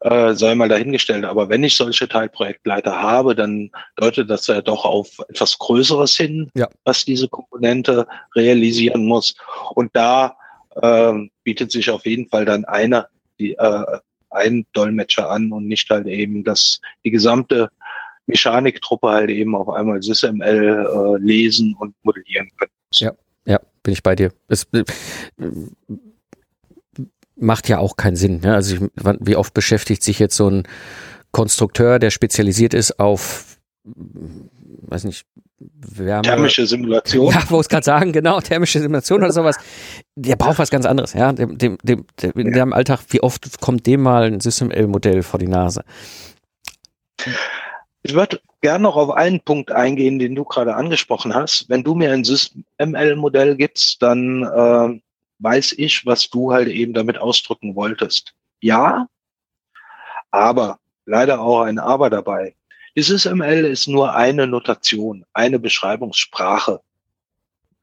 äh, 0.00 0.34
sei 0.34 0.54
mal 0.54 0.68
dahingestellt. 0.68 1.24
Aber 1.24 1.48
wenn 1.48 1.64
ich 1.64 1.76
solche 1.76 2.08
Teilprojektleiter 2.08 3.02
habe, 3.02 3.34
dann 3.34 3.70
deutet 3.96 4.30
das 4.30 4.46
ja 4.46 4.60
doch 4.62 4.84
auf 4.84 5.18
etwas 5.28 5.58
Größeres 5.58 6.16
hin, 6.16 6.50
ja. 6.54 6.68
was 6.84 7.04
diese 7.04 7.28
Komponente 7.28 8.06
realisieren 8.36 9.06
muss. 9.06 9.34
Und 9.74 9.90
da 9.94 10.36
äh, 10.80 11.12
bietet 11.42 11.72
sich 11.72 11.90
auf 11.90 12.06
jeden 12.06 12.28
Fall 12.28 12.44
dann 12.44 12.64
einer, 12.64 13.08
die, 13.40 13.54
äh, 13.54 13.98
ein 14.30 14.66
Dolmetscher 14.72 15.28
an 15.30 15.52
und 15.52 15.66
nicht 15.66 15.90
halt 15.90 16.06
eben, 16.06 16.44
dass 16.44 16.80
die 17.04 17.10
gesamte 17.10 17.70
Mechaniktruppe 18.26 19.08
halt 19.08 19.30
eben 19.30 19.54
auf 19.54 19.68
einmal 19.68 20.02
SysML 20.02 20.40
äh, 20.42 21.22
lesen 21.22 21.74
und 21.78 21.94
modellieren 22.02 22.48
können. 22.58 22.70
Ja 22.94 23.12
ja, 23.44 23.60
bin 23.82 23.92
ich 23.92 24.02
bei 24.02 24.14
dir. 24.14 24.32
Es 24.48 24.66
äh, 24.72 24.84
macht 27.36 27.68
ja 27.68 27.78
auch 27.78 27.96
keinen 27.96 28.16
Sinn. 28.16 28.40
Ne? 28.40 28.54
Also 28.54 28.76
ich, 28.76 28.82
wie 29.20 29.36
oft 29.36 29.54
beschäftigt 29.54 30.02
sich 30.02 30.18
jetzt 30.18 30.36
so 30.36 30.48
ein 30.48 30.64
Konstrukteur, 31.32 31.98
der 31.98 32.10
spezialisiert 32.10 32.74
ist 32.74 32.98
auf, 33.00 33.58
weiß 33.84 35.04
nicht, 35.04 35.26
Wärme. 35.58 36.22
Thermische 36.22 36.66
Simulation. 36.66 37.32
Ja, 37.32 37.44
wo 37.48 37.60
es 37.60 37.68
gerade 37.68 37.84
sagen, 37.84 38.12
genau, 38.12 38.40
thermische 38.40 38.80
Simulation 38.80 39.22
oder 39.22 39.32
sowas. 39.32 39.56
Der 40.16 40.34
braucht 40.34 40.58
was 40.58 40.70
ganz 40.70 40.86
anderes, 40.86 41.12
ja. 41.12 41.32
Dem, 41.32 41.56
dem, 41.56 41.78
dem, 41.84 42.04
dem 42.20 42.32
in 42.34 42.52
ja. 42.52 42.64
Alltag, 42.64 43.00
wie 43.10 43.22
oft 43.22 43.60
kommt 43.60 43.86
dem 43.86 44.02
mal 44.02 44.24
ein 44.24 44.40
SysML-Modell 44.40 45.22
vor 45.22 45.38
die 45.38 45.46
Nase? 45.46 45.84
Ich 48.02 48.14
würde 48.14 48.40
gerne 48.60 48.82
noch 48.82 48.96
auf 48.96 49.10
einen 49.10 49.40
Punkt 49.40 49.70
eingehen, 49.70 50.18
den 50.18 50.34
du 50.34 50.44
gerade 50.44 50.74
angesprochen 50.74 51.34
hast. 51.34 51.68
Wenn 51.68 51.84
du 51.84 51.94
mir 51.94 52.12
ein 52.12 52.24
SysML-Modell 52.24 53.56
gibst, 53.56 54.02
dann 54.02 54.42
äh, 54.42 55.00
weiß 55.38 55.72
ich, 55.78 56.04
was 56.04 56.28
du 56.28 56.52
halt 56.52 56.68
eben 56.68 56.94
damit 56.94 57.18
ausdrücken 57.18 57.76
wolltest. 57.76 58.34
Ja, 58.60 59.06
aber 60.30 60.80
leider 61.06 61.40
auch 61.40 61.62
ein 61.62 61.78
Aber 61.78 62.10
dabei. 62.10 62.56
Die 62.96 63.02
SysML 63.02 63.64
ist 63.64 63.88
nur 63.88 64.14
eine 64.14 64.46
Notation, 64.46 65.24
eine 65.32 65.58
Beschreibungssprache. 65.58 66.80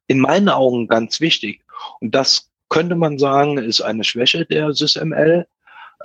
In 0.08 0.20
meinen 0.20 0.50
Augen 0.50 0.88
ganz 0.88 1.20
wichtig. 1.20 1.64
Und 2.00 2.14
das 2.14 2.50
könnte 2.68 2.96
man 2.96 3.18
sagen, 3.18 3.58
ist 3.58 3.82
eine 3.82 4.04
Schwäche 4.04 4.46
der 4.46 4.74
SysML. 4.74 5.48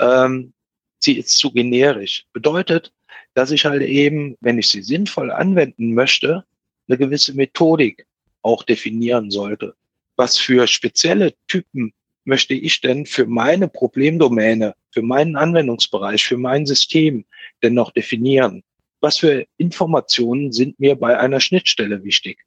Ähm, 0.01 0.55
sie 1.01 1.19
ist 1.19 1.37
zu 1.39 1.53
generisch. 1.53 2.27
Bedeutet, 2.33 2.94
dass 3.35 3.51
ich 3.51 3.65
halt 3.65 3.83
eben, 3.83 4.37
wenn 4.41 4.59
ich 4.59 4.69
sie 4.69 4.83
sinnvoll 4.83 5.31
anwenden 5.31 5.95
möchte, 5.95 6.45
eine 6.89 6.99
gewisse 6.99 7.35
Methodik 7.35 8.07
auch 8.43 8.63
definieren 8.63 9.31
sollte. 9.31 9.75
Was 10.17 10.39
für 10.39 10.67
spezielle 10.67 11.35
Typen 11.49 11.93
möchte 12.25 12.55
ich 12.55 12.81
denn 12.81 13.07
für 13.07 13.27
meine 13.27 13.69
Problemdomäne, 13.69 14.75
für 14.91 15.03
meinen 15.03 15.37
Anwendungsbereich, 15.37 16.25
für 16.25 16.37
mein 16.37 16.67
System 16.67 17.25
denn 17.63 17.75
noch 17.75 17.91
definieren? 17.91 18.63
Was 19.01 19.19
für 19.19 19.47
Informationen 19.59 20.53
sind 20.53 20.79
mir 20.81 20.95
bei 20.95 21.19
einer 21.19 21.41
Schnittstelle 21.41 22.05
wichtig? 22.05 22.39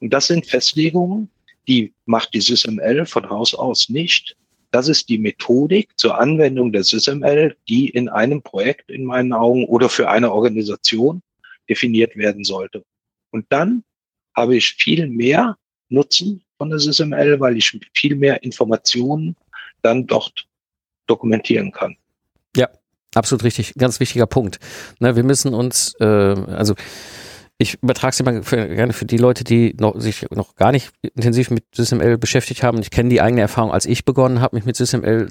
Und 0.00 0.12
das 0.12 0.26
sind 0.26 0.46
Festlegungen, 0.46 1.30
die 1.68 1.92
macht 2.06 2.34
die 2.34 2.40
SysML 2.40 3.06
von 3.06 3.28
Haus 3.28 3.54
aus 3.54 3.88
nicht. 3.88 4.36
Das 4.70 4.88
ist 4.88 5.08
die 5.08 5.18
Methodik 5.18 5.90
zur 5.96 6.18
Anwendung 6.18 6.72
der 6.72 6.84
SysML, 6.84 7.56
die 7.68 7.88
in 7.88 8.08
einem 8.08 8.42
Projekt 8.42 8.90
in 8.90 9.04
meinen 9.04 9.32
Augen 9.32 9.64
oder 9.66 9.88
für 9.88 10.08
eine 10.08 10.32
Organisation 10.32 11.22
definiert 11.68 12.16
werden 12.16 12.44
sollte. 12.44 12.84
Und 13.30 13.46
dann 13.50 13.84
habe 14.34 14.56
ich 14.56 14.74
viel 14.74 15.08
mehr 15.08 15.56
Nutzen 15.88 16.42
von 16.58 16.70
der 16.70 16.78
SysML, 16.78 17.40
weil 17.40 17.56
ich 17.56 17.78
viel 17.94 18.16
mehr 18.16 18.42
Informationen 18.42 19.36
dann 19.82 20.06
dort 20.06 20.46
dokumentieren 21.06 21.70
kann. 21.72 21.96
Ja, 22.56 22.68
absolut 23.14 23.44
richtig. 23.44 23.74
Ganz 23.74 24.00
wichtiger 24.00 24.26
Punkt. 24.26 24.58
Na, 24.98 25.16
wir 25.16 25.22
müssen 25.22 25.54
uns, 25.54 25.94
äh, 26.00 26.04
also 26.04 26.74
ich 27.58 27.82
übertrage 27.82 28.12
es 28.12 28.20
immer 28.20 28.42
für, 28.42 28.68
gerne 28.68 28.92
für 28.92 29.06
die 29.06 29.16
Leute, 29.16 29.42
die 29.42 29.74
noch, 29.78 29.98
sich 29.98 30.26
noch 30.30 30.56
gar 30.56 30.72
nicht 30.72 30.90
intensiv 31.14 31.50
mit 31.50 31.64
SysML 31.74 32.18
beschäftigt 32.18 32.62
haben. 32.62 32.80
Ich 32.80 32.90
kenne 32.90 33.08
die 33.08 33.22
eigene 33.22 33.40
Erfahrung, 33.40 33.72
als 33.72 33.86
ich 33.86 34.04
begonnen 34.04 34.40
habe, 34.40 34.56
mich 34.56 34.66
mit 34.66 34.76
SysML, 34.76 35.28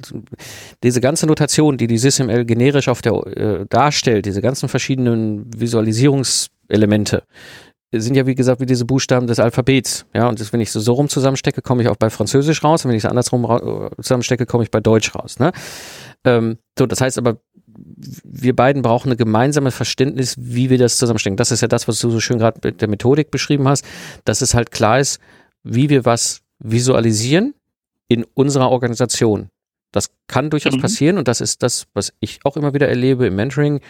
diese 0.81 1.01
ganze 1.01 1.27
Notation, 1.27 1.77
die 1.77 1.87
die 1.87 1.99
SysML 1.99 2.45
generisch 2.45 2.87
auf 2.87 3.01
der 3.01 3.13
äh, 3.13 3.65
darstellt, 3.69 4.25
diese 4.25 4.41
ganzen 4.41 4.69
verschiedenen 4.69 5.51
Visualisierungselemente, 5.55 7.23
sind 7.91 8.15
ja 8.15 8.25
wie 8.25 8.35
gesagt 8.35 8.59
wie 8.59 8.65
diese 8.65 8.85
Buchstaben 8.85 9.27
des 9.27 9.39
Alphabets. 9.39 10.05
Ja, 10.13 10.27
und 10.27 10.39
das, 10.39 10.51
wenn 10.51 10.61
ich 10.61 10.71
so, 10.71 10.79
so 10.79 10.93
rum 10.93 11.09
zusammenstecke, 11.09 11.61
komme 11.61 11.83
ich 11.83 11.89
auch 11.89 11.95
bei 11.95 12.09
Französisch 12.09 12.63
raus. 12.63 12.83
Und 12.83 12.89
wenn 12.89 12.97
ich 12.97 13.03
es 13.03 13.09
andersrum 13.09 13.91
zusammenstecke, 14.01 14.45
komme 14.45 14.63
ich 14.63 14.71
bei 14.71 14.79
Deutsch 14.79 15.15
raus. 15.15 15.39
Ne? 15.39 15.51
Ähm, 16.23 16.57
so, 16.77 16.87
das 16.87 17.01
heißt 17.01 17.17
aber, 17.17 17.37
wir 18.23 18.55
beiden 18.55 18.81
brauchen 18.81 19.11
ein 19.11 19.17
gemeinsames 19.17 19.75
Verständnis, 19.75 20.35
wie 20.37 20.69
wir 20.69 20.77
das 20.77 20.97
zusammenstecken. 20.97 21.37
Das 21.37 21.51
ist 21.51 21.61
ja 21.61 21.67
das, 21.67 21.87
was 21.87 21.99
du 21.99 22.09
so 22.09 22.19
schön 22.19 22.39
gerade 22.39 22.59
mit 22.63 22.81
der 22.81 22.87
Methodik 22.87 23.31
beschrieben 23.31 23.67
hast, 23.67 23.85
dass 24.23 24.41
es 24.41 24.53
halt 24.53 24.71
klar 24.71 24.99
ist, 24.99 25.19
wie 25.63 25.89
wir 25.89 26.05
was 26.05 26.41
visualisieren 26.59 27.53
in 28.07 28.23
unserer 28.33 28.69
Organisation. 28.69 29.49
Das 29.91 30.11
kann 30.27 30.49
durchaus 30.49 30.75
mhm. 30.75 30.81
passieren 30.81 31.17
und 31.17 31.27
das 31.27 31.41
ist 31.41 31.63
das, 31.63 31.87
was 31.93 32.13
ich 32.19 32.39
auch 32.43 32.57
immer 32.57 32.73
wieder 32.73 32.87
erlebe 32.87 33.27
im 33.27 33.35
Mentoring. 33.35 33.81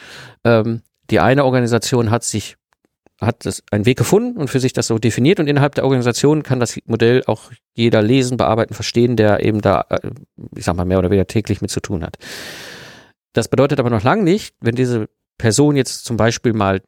Ähm, 0.43 0.81
die 1.09 1.19
eine 1.19 1.45
Organisation 1.45 2.11
hat 2.11 2.23
sich 2.23 2.57
hat 3.21 3.45
das 3.45 3.63
einen 3.71 3.85
Weg 3.85 3.97
gefunden 3.97 4.37
und 4.37 4.49
für 4.49 4.59
sich 4.59 4.73
das 4.73 4.87
so 4.87 4.97
definiert 4.97 5.39
und 5.39 5.47
innerhalb 5.47 5.73
der 5.75 5.85
Organisation 5.85 6.43
kann 6.43 6.59
das 6.59 6.77
Modell 6.85 7.23
auch 7.27 7.51
jeder 7.73 8.01
lesen, 8.01 8.35
bearbeiten, 8.35 8.73
verstehen, 8.73 9.15
der 9.15 9.43
eben 9.43 9.61
da, 9.61 9.85
äh, 9.89 10.11
ich 10.55 10.65
sag 10.65 10.75
mal, 10.75 10.85
mehr 10.85 10.99
oder 10.99 11.09
weniger 11.09 11.27
täglich 11.27 11.61
mit 11.61 11.71
zu 11.71 11.79
tun 11.79 12.03
hat. 12.03 12.17
Das 13.35 13.49
bedeutet 13.49 13.79
aber 13.79 13.89
noch 13.89 14.01
lange 14.01 14.23
nicht, 14.23 14.55
wenn 14.61 14.75
diese 14.75 15.09
Person 15.37 15.75
jetzt 15.75 16.05
zum 16.05 16.15
Beispiel 16.15 16.53
mal 16.53 16.81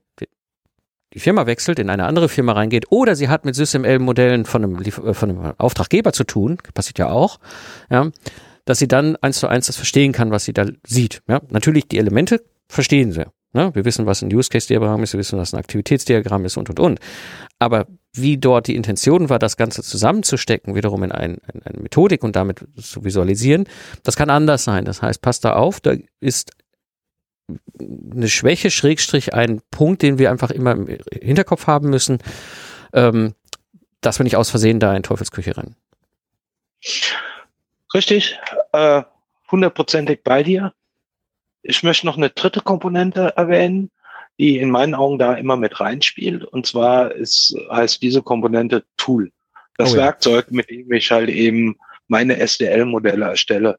die 1.13 1.19
Firma 1.19 1.45
wechselt, 1.45 1.77
in 1.77 1.89
eine 1.89 2.05
andere 2.05 2.29
Firma 2.29 2.53
reingeht 2.53 2.85
oder 2.89 3.15
sie 3.15 3.27
hat 3.27 3.43
mit 3.43 3.55
SysML-Modellen 3.55 4.45
von 4.45 4.63
einem, 4.63 4.81
äh, 4.81 5.13
von 5.13 5.29
einem 5.29 5.53
Auftraggeber 5.57 6.13
zu 6.13 6.23
tun, 6.23 6.57
passiert 6.73 6.99
ja 6.99 7.09
auch, 7.09 7.39
ja, 7.89 8.09
dass 8.65 8.79
sie 8.79 8.87
dann 8.87 9.17
eins 9.17 9.39
zu 9.39 9.47
eins 9.47 9.67
das 9.67 9.75
verstehen 9.75 10.13
kann, 10.13 10.31
was 10.31 10.45
sie 10.45 10.53
da 10.53 10.65
sieht. 10.85 11.21
Ja, 11.27 11.41
natürlich 11.49 11.87
die 11.87 11.97
Elemente 11.97 12.43
verstehen 12.69 13.11
sie. 13.11 13.25
Ne? 13.53 13.73
Wir 13.73 13.83
wissen, 13.83 14.05
was 14.05 14.21
ein 14.21 14.33
Use 14.33 14.49
Case 14.49 14.67
Diagramm 14.67 15.03
ist, 15.03 15.13
wir 15.13 15.19
wissen, 15.19 15.37
was 15.37 15.53
ein 15.53 15.59
Aktivitätsdiagramm 15.59 16.45
ist 16.45 16.57
und 16.57 16.69
und 16.69 16.79
und. 16.79 16.99
Aber 17.59 17.87
wie 18.21 18.37
dort 18.37 18.67
die 18.67 18.75
Intention 18.75 19.29
war, 19.29 19.39
das 19.39 19.57
Ganze 19.57 19.83
zusammenzustecken, 19.83 20.75
wiederum 20.75 21.03
in 21.03 21.11
ein, 21.11 21.37
ein, 21.51 21.61
eine 21.63 21.79
Methodik 21.81 22.23
und 22.23 22.35
damit 22.35 22.65
zu 22.75 23.03
visualisieren, 23.03 23.67
das 24.03 24.15
kann 24.15 24.29
anders 24.29 24.63
sein. 24.63 24.85
Das 24.85 25.01
heißt, 25.01 25.21
passt 25.21 25.45
da 25.45 25.53
auf, 25.53 25.79
da 25.79 25.95
ist 26.19 26.51
eine 27.79 28.27
Schwäche, 28.27 28.71
Schrägstrich, 28.71 29.33
ein 29.33 29.61
Punkt, 29.71 30.01
den 30.01 30.19
wir 30.19 30.31
einfach 30.31 30.51
immer 30.51 30.71
im 30.71 30.87
Hinterkopf 31.11 31.67
haben 31.67 31.89
müssen, 31.89 32.19
ähm, 32.93 33.33
dass 34.01 34.19
wir 34.19 34.23
nicht 34.23 34.35
aus 34.35 34.49
Versehen 34.49 34.79
da 34.79 34.95
in 34.95 35.03
Teufelsküche 35.03 35.55
rennen. 35.55 35.75
Richtig, 37.93 38.37
äh, 38.73 39.03
hundertprozentig 39.49 40.23
bei 40.23 40.43
dir. 40.43 40.73
Ich 41.61 41.83
möchte 41.83 42.05
noch 42.05 42.17
eine 42.17 42.29
dritte 42.29 42.61
Komponente 42.61 43.33
erwähnen 43.35 43.91
die 44.39 44.57
in 44.57 44.69
meinen 44.69 44.93
Augen 44.93 45.17
da 45.17 45.33
immer 45.33 45.57
mit 45.57 45.79
reinspielt. 45.79 46.43
Und 46.43 46.65
zwar 46.65 47.13
ist, 47.13 47.55
heißt 47.71 48.01
diese 48.01 48.21
Komponente 48.21 48.83
Tool. 48.97 49.31
Das 49.77 49.93
oh 49.93 49.97
ja. 49.97 50.03
Werkzeug, 50.03 50.51
mit 50.51 50.69
dem 50.69 50.91
ich 50.91 51.11
halt 51.11 51.29
eben 51.29 51.77
meine 52.07 52.37
SDL-Modelle 52.37 53.25
erstelle. 53.25 53.77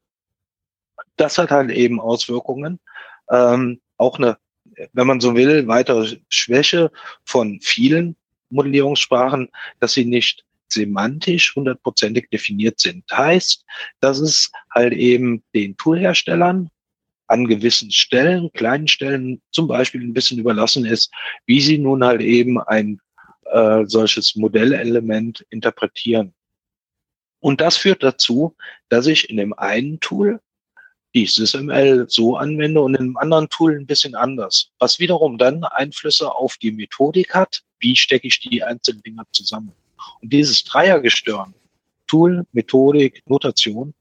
Das 1.16 1.38
hat 1.38 1.50
halt 1.50 1.70
eben 1.70 2.00
Auswirkungen. 2.00 2.78
Ähm, 3.30 3.80
auch 3.96 4.18
eine, 4.18 4.38
wenn 4.92 5.06
man 5.06 5.20
so 5.20 5.34
will, 5.34 5.66
weitere 5.66 6.18
Schwäche 6.28 6.90
von 7.24 7.60
vielen 7.60 8.16
Modellierungssprachen, 8.50 9.48
dass 9.80 9.92
sie 9.92 10.04
nicht 10.04 10.44
semantisch 10.68 11.54
hundertprozentig 11.56 12.28
definiert 12.30 12.80
sind. 12.80 13.04
Heißt, 13.10 13.64
dass 14.00 14.18
es 14.18 14.50
halt 14.72 14.92
eben 14.92 15.42
den 15.54 15.76
Toolherstellern 15.76 16.70
an 17.28 17.46
gewissen 17.46 17.90
Stellen, 17.90 18.50
kleinen 18.52 18.88
Stellen 18.88 19.40
zum 19.52 19.68
Beispiel 19.68 20.02
ein 20.02 20.14
bisschen 20.14 20.38
überlassen 20.38 20.84
ist, 20.84 21.12
wie 21.46 21.60
sie 21.60 21.78
nun 21.78 22.04
halt 22.04 22.20
eben 22.22 22.60
ein 22.60 23.00
äh, 23.44 23.84
solches 23.86 24.34
Modellelement 24.34 25.46
interpretieren. 25.50 26.34
Und 27.40 27.60
das 27.60 27.76
führt 27.76 28.02
dazu, 28.02 28.56
dass 28.88 29.06
ich 29.06 29.30
in 29.30 29.36
dem 29.36 29.52
einen 29.52 30.00
Tool 30.00 30.40
die 31.14 31.26
SysML 31.26 32.06
so 32.08 32.36
anwende 32.36 32.80
und 32.80 32.94
in 32.94 33.00
einem 33.00 33.16
anderen 33.16 33.48
Tool 33.48 33.76
ein 33.76 33.86
bisschen 33.86 34.14
anders, 34.14 34.70
was 34.78 34.98
wiederum 34.98 35.38
dann 35.38 35.64
Einflüsse 35.64 36.34
auf 36.34 36.56
die 36.58 36.72
Methodik 36.72 37.34
hat, 37.34 37.62
wie 37.78 37.96
stecke 37.96 38.26
ich 38.26 38.40
die 38.40 38.62
einzelnen 38.62 39.02
Dinge 39.02 39.22
zusammen. 39.32 39.72
Und 40.20 40.32
dieses 40.32 40.64
Dreiergestirn, 40.64 41.54
Tool, 42.06 42.44
Methodik, 42.52 43.22
Notation, 43.26 43.94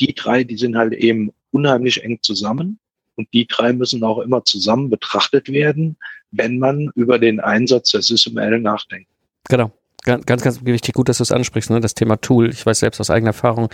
die 0.00 0.14
drei, 0.14 0.44
die 0.44 0.56
sind 0.56 0.76
halt 0.76 0.94
eben 0.94 1.32
unheimlich 1.54 2.02
eng 2.02 2.18
zusammen. 2.22 2.78
Und 3.16 3.28
die 3.32 3.46
drei 3.46 3.72
müssen 3.72 4.02
auch 4.02 4.18
immer 4.18 4.44
zusammen 4.44 4.90
betrachtet 4.90 5.48
werden, 5.48 5.96
wenn 6.32 6.58
man 6.58 6.90
über 6.96 7.18
den 7.18 7.38
Einsatz 7.38 7.90
der 7.92 8.02
SysML 8.02 8.58
nachdenkt. 8.58 9.08
Genau. 9.48 9.72
Ganz, 10.02 10.42
ganz 10.42 10.64
wichtig, 10.64 10.94
gut, 10.94 11.08
dass 11.08 11.18
du 11.18 11.22
es 11.22 11.32
ansprichst, 11.32 11.70
ne? 11.70 11.80
das 11.80 11.94
Thema 11.94 12.20
Tool. 12.20 12.50
Ich 12.50 12.66
weiß 12.66 12.80
selbst 12.80 13.00
aus 13.00 13.08
eigener 13.08 13.30
Erfahrung 13.30 13.70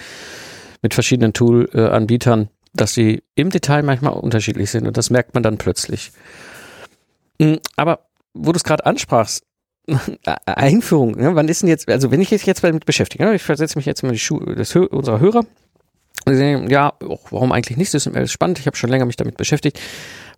mit 0.81 0.95
verschiedenen 0.95 1.33
Tool-Anbietern, 1.33 2.51
dass 2.73 2.95
sie 2.95 3.25
im 3.35 3.51
Detail 3.51 3.83
manchmal 3.83 4.13
unterschiedlich 4.13 4.71
sind 4.71 4.87
und 4.87 4.97
das 4.97 5.11
merkt 5.11 5.35
man 5.35 5.43
dann 5.43 5.59
plötzlich. 5.59 6.13
Hm, 7.41 7.59
aber 7.75 8.07
wo 8.33 8.53
du 8.53 8.57
es 8.57 8.65
gerade 8.65 8.87
ansprachst, 8.87 9.45
Einführung, 10.47 11.17
ne? 11.17 11.35
wann 11.35 11.49
ist 11.49 11.63
denn 11.63 11.69
jetzt, 11.69 11.89
also 11.89 12.13
wenn 12.13 12.21
ich 12.21 12.31
mich 12.31 12.47
jetzt 12.47 12.63
damit 12.63 12.87
beschäftige, 12.87 13.25
ne? 13.25 13.35
ich 13.35 13.43
versetze 13.43 13.77
mich 13.77 13.87
jetzt 13.87 14.05
in 14.05 14.13
die 14.13 14.19
Schuhe 14.19 14.89
unserer 14.89 15.19
Hörer, 15.19 15.45
ja, 16.27 16.93
warum 17.01 17.53
eigentlich 17.53 17.77
nicht? 17.77 17.93
Das 17.95 18.07
ist 18.07 18.33
spannend. 18.33 18.59
Ich 18.59 18.67
habe 18.67 18.77
schon 18.77 18.91
länger 18.91 19.05
mich 19.05 19.17
damit 19.17 19.37
beschäftigt. 19.37 19.81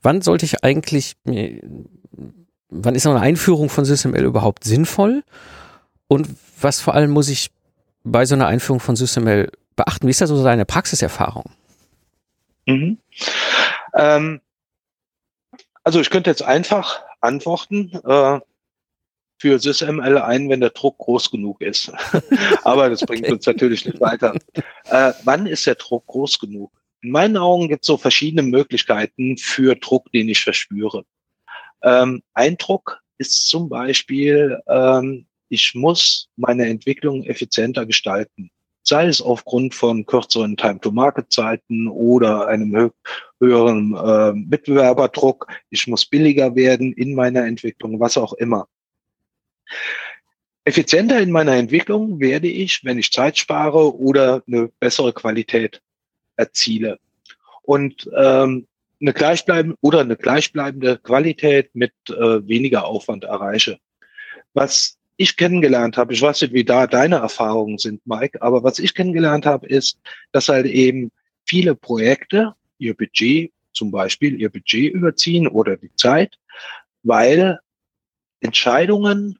Wann 0.02 0.22
sollte 0.22 0.44
ich 0.44 0.64
eigentlich, 0.64 1.16
wann 1.24 2.94
ist 2.94 3.06
eine 3.06 3.20
Einführung 3.20 3.68
von 3.68 3.84
SysML 3.84 4.24
überhaupt 4.24 4.64
sinnvoll? 4.64 5.22
Und 6.08 6.28
was 6.60 6.80
vor 6.80 6.94
allem 6.94 7.10
muss 7.10 7.28
ich 7.28 7.50
bei 8.04 8.24
so 8.26 8.34
einer 8.34 8.46
Einführung 8.46 8.80
von 8.80 8.96
SysML 8.96 9.50
beachten? 9.76 10.06
Wie 10.06 10.10
ist 10.10 10.20
da 10.20 10.26
so 10.26 10.42
deine 10.42 10.64
Praxiserfahrung? 10.64 11.50
Mhm. 12.66 12.98
Ähm, 13.94 14.40
also 15.84 16.00
ich 16.00 16.10
könnte 16.10 16.30
jetzt 16.30 16.42
einfach 16.42 17.02
antworten. 17.20 17.92
Äh, 18.04 18.40
für 19.42 19.58
SysML 19.58 20.18
ein, 20.18 20.48
wenn 20.50 20.60
der 20.60 20.70
Druck 20.70 20.98
groß 20.98 21.32
genug 21.32 21.60
ist. 21.62 21.90
Aber 22.62 22.88
das 22.88 23.00
bringt 23.00 23.24
okay. 23.24 23.32
uns 23.32 23.44
natürlich 23.44 23.84
nicht 23.84 24.00
weiter. 24.00 24.36
Äh, 24.84 25.12
wann 25.24 25.46
ist 25.46 25.66
der 25.66 25.74
Druck 25.74 26.06
groß 26.06 26.38
genug? 26.38 26.70
In 27.00 27.10
meinen 27.10 27.36
Augen 27.36 27.66
gibt 27.66 27.82
es 27.82 27.88
so 27.88 27.96
verschiedene 27.96 28.42
Möglichkeiten 28.42 29.36
für 29.36 29.74
Druck, 29.74 30.12
den 30.12 30.28
ich 30.28 30.44
verspüre. 30.44 31.02
Ähm, 31.82 32.22
ein 32.34 32.56
Druck 32.56 33.00
ist 33.18 33.48
zum 33.48 33.68
Beispiel, 33.68 34.60
ähm, 34.68 35.26
ich 35.48 35.72
muss 35.74 36.28
meine 36.36 36.66
Entwicklung 36.68 37.24
effizienter 37.24 37.84
gestalten. 37.84 38.48
Sei 38.84 39.06
es 39.06 39.20
aufgrund 39.20 39.74
von 39.74 40.06
kürzeren 40.06 40.56
Time-to-Market-Zeiten 40.56 41.88
oder 41.88 42.46
einem 42.46 42.76
hö 42.76 42.90
höheren 43.40 43.96
äh, 43.96 44.34
Mitbewerberdruck. 44.34 45.48
Ich 45.70 45.88
muss 45.88 46.06
billiger 46.06 46.54
werden 46.54 46.92
in 46.92 47.16
meiner 47.16 47.44
Entwicklung, 47.44 47.98
was 47.98 48.16
auch 48.16 48.34
immer. 48.34 48.68
Effizienter 50.64 51.20
in 51.20 51.32
meiner 51.32 51.56
Entwicklung 51.56 52.20
werde 52.20 52.48
ich, 52.48 52.84
wenn 52.84 52.98
ich 52.98 53.10
Zeit 53.10 53.36
spare 53.36 53.96
oder 53.96 54.42
eine 54.46 54.68
bessere 54.78 55.12
Qualität 55.12 55.80
erziele. 56.36 56.98
Und 57.62 58.08
ähm, 58.16 58.66
eine 59.00 59.12
gleichbleibende 59.12 59.76
oder 59.80 60.00
eine 60.00 60.16
gleichbleibende 60.16 60.98
Qualität 60.98 61.74
mit 61.74 61.92
äh, 62.08 62.46
weniger 62.46 62.86
Aufwand 62.86 63.24
erreiche. 63.24 63.78
Was 64.54 64.96
ich 65.16 65.36
kennengelernt 65.36 65.96
habe, 65.96 66.12
ich 66.12 66.22
weiß 66.22 66.42
nicht, 66.42 66.54
wie 66.54 66.64
da 66.64 66.86
deine 66.86 67.16
Erfahrungen 67.16 67.78
sind, 67.78 68.06
Mike, 68.06 68.40
aber 68.40 68.62
was 68.62 68.78
ich 68.78 68.94
kennengelernt 68.94 69.44
habe, 69.44 69.66
ist, 69.66 69.98
dass 70.30 70.48
halt 70.48 70.66
eben 70.66 71.10
viele 71.44 71.74
Projekte 71.74 72.54
ihr 72.78 72.94
Budget, 72.94 73.52
zum 73.72 73.90
Beispiel 73.90 74.40
ihr 74.40 74.50
Budget 74.50 74.92
überziehen 74.92 75.48
oder 75.48 75.76
die 75.76 75.94
Zeit, 75.96 76.38
weil 77.02 77.58
Entscheidungen 78.40 79.38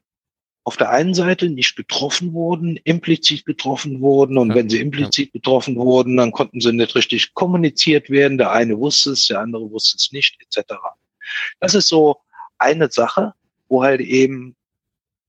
auf 0.65 0.77
der 0.77 0.91
einen 0.91 1.13
Seite 1.13 1.49
nicht 1.49 1.75
getroffen 1.75 2.33
wurden, 2.33 2.77
implizit 2.77 3.45
getroffen 3.45 3.99
wurden. 4.01 4.37
Und 4.37 4.49
ja, 4.49 4.55
wenn 4.55 4.69
sie 4.69 4.79
implizit 4.79 5.27
ja. 5.27 5.39
getroffen 5.39 5.75
wurden, 5.75 6.17
dann 6.17 6.31
konnten 6.31 6.61
sie 6.61 6.71
nicht 6.71 6.95
richtig 6.95 7.33
kommuniziert 7.33 8.09
werden. 8.09 8.37
Der 8.37 8.51
eine 8.51 8.79
wusste 8.79 9.11
es, 9.11 9.27
der 9.27 9.41
andere 9.41 9.69
wusste 9.69 9.97
es 9.97 10.11
nicht, 10.11 10.37
etc. 10.41 10.73
Das 11.59 11.75
ist 11.75 11.89
so 11.89 12.17
eine 12.57 12.89
Sache, 12.89 13.33
wo 13.67 13.83
halt 13.83 14.01
eben 14.01 14.55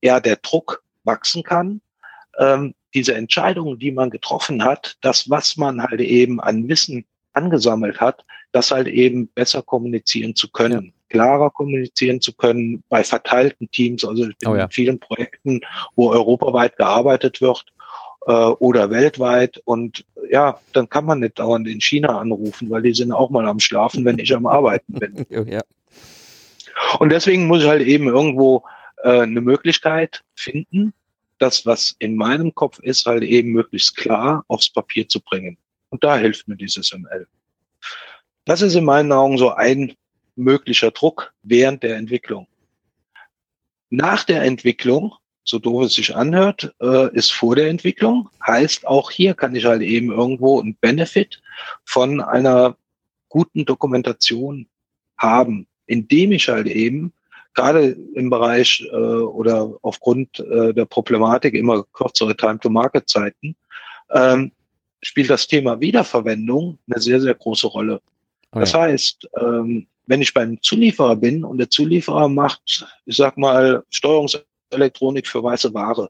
ja 0.01 0.19
der 0.19 0.37
Druck 0.37 0.83
wachsen 1.03 1.43
kann. 1.43 1.81
Ähm, 2.39 2.73
diese 2.93 3.13
Entscheidungen, 3.13 3.77
die 3.77 3.91
man 3.91 4.09
getroffen 4.09 4.63
hat, 4.63 4.97
das, 5.01 5.29
was 5.29 5.57
man 5.57 5.83
halt 5.83 5.99
eben 5.99 6.39
an 6.39 6.69
Wissen 6.69 7.05
angesammelt 7.33 7.99
hat, 7.99 8.23
das 8.53 8.71
halt 8.71 8.87
eben 8.87 9.27
besser 9.27 9.61
kommunizieren 9.61 10.33
zu 10.33 10.49
können. 10.49 10.93
Klarer 11.09 11.49
kommunizieren 11.49 12.21
zu 12.21 12.33
können 12.33 12.83
bei 12.89 13.03
verteilten 13.03 13.69
Teams, 13.71 14.03
also 14.03 14.23
in 14.25 14.33
oh 14.45 14.55
ja. 14.55 14.67
vielen 14.69 14.99
Projekten, 14.99 15.61
wo 15.95 16.09
europaweit 16.09 16.77
gearbeitet 16.77 17.41
wird 17.41 17.65
äh, 18.25 18.31
oder 18.31 18.89
weltweit. 18.89 19.61
Und 19.65 20.05
ja, 20.29 20.59
dann 20.73 20.89
kann 20.89 21.05
man 21.05 21.19
nicht 21.19 21.39
dauernd 21.39 21.67
in 21.67 21.81
China 21.81 22.19
anrufen, 22.19 22.69
weil 22.69 22.81
die 22.81 22.93
sind 22.93 23.11
auch 23.11 23.29
mal 23.29 23.47
am 23.47 23.59
Schlafen, 23.59 24.05
wenn 24.05 24.19
ich 24.19 24.33
am 24.35 24.45
Arbeiten 24.45 24.93
bin. 24.93 25.25
Oh 25.35 25.43
ja. 25.47 25.61
Und 26.99 27.09
deswegen 27.09 27.47
muss 27.47 27.63
ich 27.63 27.69
halt 27.69 27.85
eben 27.85 28.07
irgendwo 28.07 28.63
äh, 29.03 29.21
eine 29.21 29.41
Möglichkeit 29.41 30.23
finden, 30.35 30.93
das, 31.39 31.65
was 31.65 31.95
in 31.99 32.15
meinem 32.15 32.53
Kopf 32.53 32.79
ist, 32.79 33.05
halt 33.05 33.23
eben 33.23 33.51
möglichst 33.51 33.95
klar 33.95 34.43
aufs 34.47 34.69
Papier 34.69 35.07
zu 35.07 35.21
bringen. 35.21 35.57
Und 35.89 36.03
da 36.03 36.17
hilft 36.17 36.47
mir 36.47 36.55
dieses 36.55 36.93
ML. 36.93 37.27
Das 38.45 38.61
ist 38.61 38.75
in 38.75 38.85
meinen 38.85 39.11
Augen 39.11 39.37
so 39.37 39.51
ein 39.51 39.93
möglicher 40.35 40.91
Druck 40.91 41.33
während 41.43 41.83
der 41.83 41.97
Entwicklung. 41.97 42.47
Nach 43.89 44.23
der 44.23 44.43
Entwicklung, 44.43 45.13
so 45.43 45.59
doof 45.59 45.85
es 45.85 45.93
sich 45.93 46.15
anhört, 46.15 46.73
äh, 46.81 47.13
ist 47.15 47.31
vor 47.31 47.55
der 47.55 47.69
Entwicklung. 47.69 48.29
Heißt, 48.45 48.87
auch 48.87 49.11
hier 49.11 49.35
kann 49.35 49.55
ich 49.55 49.65
halt 49.65 49.81
eben 49.81 50.11
irgendwo 50.11 50.59
einen 50.59 50.75
Benefit 50.75 51.41
von 51.83 52.19
einer 52.19 52.77
guten 53.29 53.65
Dokumentation 53.65 54.67
haben, 55.17 55.67
indem 55.85 56.31
ich 56.31 56.49
halt 56.49 56.67
eben 56.67 57.13
gerade 57.53 57.95
im 58.15 58.29
Bereich 58.29 58.85
äh, 58.91 58.95
oder 58.95 59.73
aufgrund 59.81 60.39
äh, 60.39 60.73
der 60.73 60.85
Problematik 60.85 61.53
immer 61.53 61.83
kürzere 61.93 62.35
Time-to-Market-Zeiten, 62.35 63.55
ähm, 64.11 64.51
spielt 65.01 65.29
das 65.29 65.47
Thema 65.47 65.79
Wiederverwendung 65.79 66.79
eine 66.87 67.01
sehr, 67.01 67.21
sehr 67.21 67.35
große 67.35 67.67
Rolle. 67.67 68.01
Oh 68.51 68.57
ja. 68.57 68.59
Das 68.61 68.73
heißt, 68.73 69.29
ähm, 69.39 69.87
wenn 70.07 70.21
ich 70.21 70.33
beim 70.33 70.61
Zulieferer 70.61 71.15
bin 71.15 71.43
und 71.43 71.57
der 71.57 71.69
Zulieferer 71.69 72.29
macht, 72.29 72.85
ich 73.05 73.17
sag 73.17 73.37
mal, 73.37 73.83
Steuerungselektronik 73.89 75.27
für 75.27 75.43
weiße 75.43 75.73
Ware, 75.73 76.09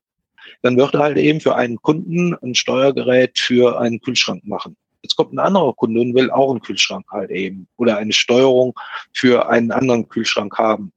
dann 0.61 0.77
wird 0.77 0.93
er 0.93 1.01
halt 1.01 1.17
eben 1.17 1.41
für 1.41 1.55
einen 1.55 1.81
Kunden 1.81 2.35
ein 2.35 2.55
Steuergerät 2.55 3.37
für 3.37 3.79
einen 3.79 3.99
Kühlschrank 3.99 4.45
machen. 4.45 4.75
Jetzt 5.01 5.15
kommt 5.15 5.33
ein 5.33 5.39
anderer 5.39 5.73
Kunde 5.73 6.01
und 6.01 6.15
will 6.15 6.31
auch 6.31 6.49
einen 6.49 6.61
Kühlschrank 6.61 7.05
halt 7.11 7.29
eben 7.29 7.67
oder 7.77 7.97
eine 7.97 8.13
Steuerung 8.13 8.73
für 9.13 9.49
einen 9.49 9.71
anderen 9.71 10.09
Kühlschrank 10.09 10.57
haben. 10.57 10.91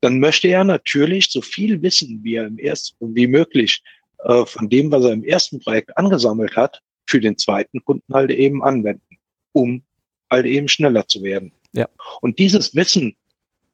Dann 0.00 0.20
möchte 0.20 0.48
er 0.48 0.64
natürlich 0.64 1.30
so 1.30 1.40
viel 1.40 1.82
wissen, 1.82 2.20
wie 2.22 2.36
er 2.36 2.46
im 2.46 2.58
ersten, 2.58 3.16
wie 3.16 3.26
möglich 3.26 3.82
äh, 4.18 4.44
von 4.44 4.68
dem, 4.68 4.92
was 4.92 5.04
er 5.04 5.12
im 5.12 5.24
ersten 5.24 5.60
Projekt 5.60 5.96
angesammelt 5.96 6.56
hat, 6.56 6.80
für 7.06 7.20
den 7.20 7.36
zweiten 7.38 7.84
Kunden 7.84 8.12
halt 8.12 8.30
eben 8.30 8.62
anwenden, 8.62 9.18
um 9.52 9.82
halt 10.30 10.46
eben 10.46 10.68
schneller 10.68 11.08
zu 11.08 11.22
werden. 11.22 11.52
Ja. 11.74 11.88
Und 12.20 12.38
dieses 12.38 12.74
Wissen, 12.74 13.16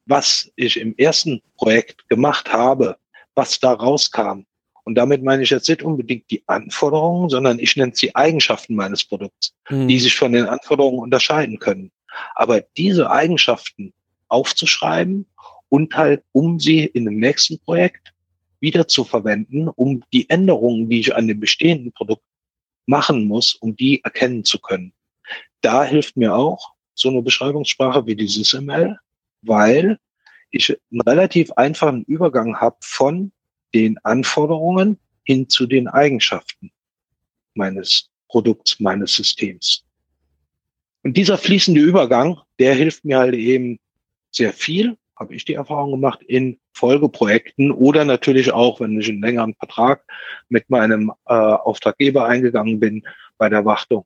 was 0.05 0.51
ich 0.55 0.79
im 0.79 0.95
ersten 0.97 1.41
Projekt 1.57 2.07
gemacht 2.09 2.51
habe, 2.51 2.97
was 3.35 3.59
da 3.59 3.71
rauskam, 3.73 4.43
und 4.83 4.95
damit 4.95 5.23
meine 5.23 5.43
ich 5.43 5.51
jetzt 5.51 5.69
nicht 5.69 5.83
unbedingt 5.83 6.29
die 6.31 6.43
Anforderungen, 6.47 7.29
sondern 7.29 7.59
ich 7.59 7.75
nenne 7.75 7.91
es 7.91 7.99
die 7.99 8.15
Eigenschaften 8.15 8.75
meines 8.75 9.03
Produkts, 9.03 9.53
mhm. 9.69 9.87
die 9.87 9.99
sich 9.99 10.15
von 10.15 10.33
den 10.33 10.47
Anforderungen 10.47 10.99
unterscheiden 10.99 11.59
können. 11.59 11.91
Aber 12.35 12.61
diese 12.75 13.09
Eigenschaften 13.09 13.93
aufzuschreiben 14.27 15.27
und 15.69 15.95
halt, 15.95 16.23
um 16.31 16.59
sie 16.59 16.85
in 16.85 17.05
dem 17.05 17.19
nächsten 17.19 17.59
Projekt 17.59 18.13
wieder 18.59 18.87
zu 18.87 19.03
verwenden, 19.03 19.67
um 19.67 20.03
die 20.11 20.29
Änderungen, 20.29 20.89
die 20.89 20.99
ich 20.99 21.15
an 21.15 21.27
dem 21.27 21.39
bestehenden 21.39 21.91
Produkt 21.91 22.23
machen 22.85 23.27
muss, 23.27 23.55
um 23.55 23.75
die 23.75 24.03
erkennen 24.03 24.43
zu 24.43 24.59
können. 24.59 24.93
Da 25.61 25.83
hilft 25.83 26.17
mir 26.17 26.35
auch 26.35 26.73
so 26.93 27.09
eine 27.09 27.21
Beschreibungssprache 27.21 28.05
wie 28.05 28.15
dieses 28.15 28.53
ML, 28.53 28.97
weil 29.41 29.97
ich 30.51 30.77
einen 30.91 31.01
relativ 31.01 31.51
einfachen 31.53 32.03
Übergang 32.03 32.57
habe 32.57 32.77
von 32.81 33.31
den 33.73 33.97
Anforderungen 34.03 34.97
hin 35.23 35.49
zu 35.49 35.65
den 35.65 35.87
Eigenschaften 35.87 36.71
meines 37.53 38.09
Produkts, 38.27 38.79
meines 38.79 39.15
Systems. 39.15 39.83
Und 41.03 41.17
dieser 41.17 41.37
fließende 41.37 41.81
Übergang, 41.81 42.39
der 42.59 42.75
hilft 42.75 43.05
mir 43.05 43.19
halt 43.19 43.35
eben 43.35 43.79
sehr 44.31 44.53
viel, 44.53 44.97
habe 45.17 45.35
ich 45.35 45.45
die 45.45 45.53
Erfahrung 45.53 45.91
gemacht, 45.91 46.21
in 46.23 46.59
Folgeprojekten 46.73 47.71
oder 47.71 48.05
natürlich 48.05 48.51
auch, 48.51 48.79
wenn 48.79 48.99
ich 48.99 49.09
einen 49.09 49.21
längeren 49.21 49.53
Vertrag 49.55 50.03
mit 50.49 50.69
meinem 50.69 51.11
äh, 51.25 51.33
Auftraggeber 51.33 52.25
eingegangen 52.25 52.79
bin, 52.79 53.03
bei 53.37 53.49
der 53.49 53.65
Wartung, 53.65 54.05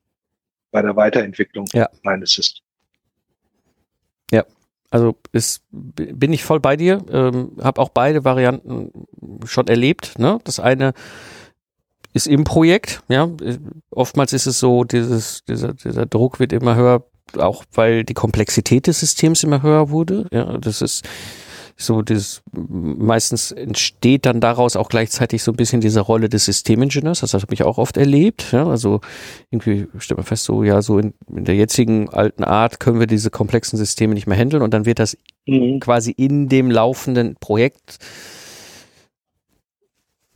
bei 0.72 0.82
der 0.82 0.96
Weiterentwicklung 0.96 1.68
ja. 1.74 1.90
meines 2.04 2.32
Systems. 2.32 2.65
Ja, 4.32 4.44
also 4.90 5.16
ist, 5.32 5.64
bin 5.72 6.34
ich 6.34 6.44
voll 6.44 6.60
bei 6.60 6.76
dir. 6.76 7.04
Ähm, 7.10 7.52
habe 7.62 7.82
auch 7.82 7.90
beide 7.90 8.24
Varianten 8.24 8.92
schon 9.46 9.68
erlebt. 9.68 10.18
Ne? 10.18 10.40
Das 10.44 10.60
eine 10.60 10.94
ist 12.14 12.28
im 12.28 12.44
Projekt. 12.46 13.04
Ja, 13.10 13.30
oftmals 13.90 14.32
ist 14.34 14.46
es 14.46 14.60
so, 14.60 14.84
dieses, 14.86 15.44
dieser, 15.46 15.74
dieser 15.74 16.06
Druck 16.06 16.40
wird 16.40 16.54
immer 16.54 16.76
höher. 16.76 17.04
auch 17.38 17.66
weil 17.74 18.04
die 18.04 18.14
Komplexität 18.14 18.88
des 18.88 19.00
Systems 19.02 19.44
immer 19.44 19.62
höher 19.62 19.90
wurde. 19.90 20.28
Ja, 20.32 20.58
das 20.58 20.82
ist 20.82 21.04
so 21.78 22.02
das 22.02 22.42
meistens 22.54 23.52
entsteht 23.52 24.26
dann 24.26 24.40
daraus 24.40 24.78
auch 24.78 24.88
gleichzeitig 24.88 25.44
so 25.44 25.52
ein 25.52 25.58
bisschen 25.58 25.82
diese 25.82 26.00
Rolle 26.00 26.30
des 26.30 26.46
Systemingenieurs. 26.46 27.20
Das 27.20 27.34
habe 27.34 27.54
ich 27.54 27.64
auch 27.64 27.78
oft 27.78 27.98
erlebt. 27.98 28.54
Ja, 28.54 28.66
also 28.66 29.02
irgendwie 29.52 29.88
stellt 29.98 30.18
man 30.18 30.26
fest, 30.26 30.46
so 30.46 30.64
ja, 30.64 30.82
so 30.82 31.00
in, 31.00 31.14
in, 31.28 31.44
der 31.44 31.56
jetzigen 31.56 32.10
alten 32.10 32.46
Art 32.46 32.80
können 32.80 33.00
wir 33.00 33.08
diese 33.08 33.30
komplexen 33.30 33.78
Systeme 33.78 34.14
nicht 34.14 34.26
mehr 34.26 34.38
handeln 34.38 34.64
und 34.64 34.74
dann 34.74 34.86
wird 34.86 35.00
das 35.00 35.18
mhm. 35.46 35.82
quasi 35.82 36.12
in 36.12 36.48
dem 36.48 36.72
laufenden 36.72 37.36
Projekt 37.36 38.00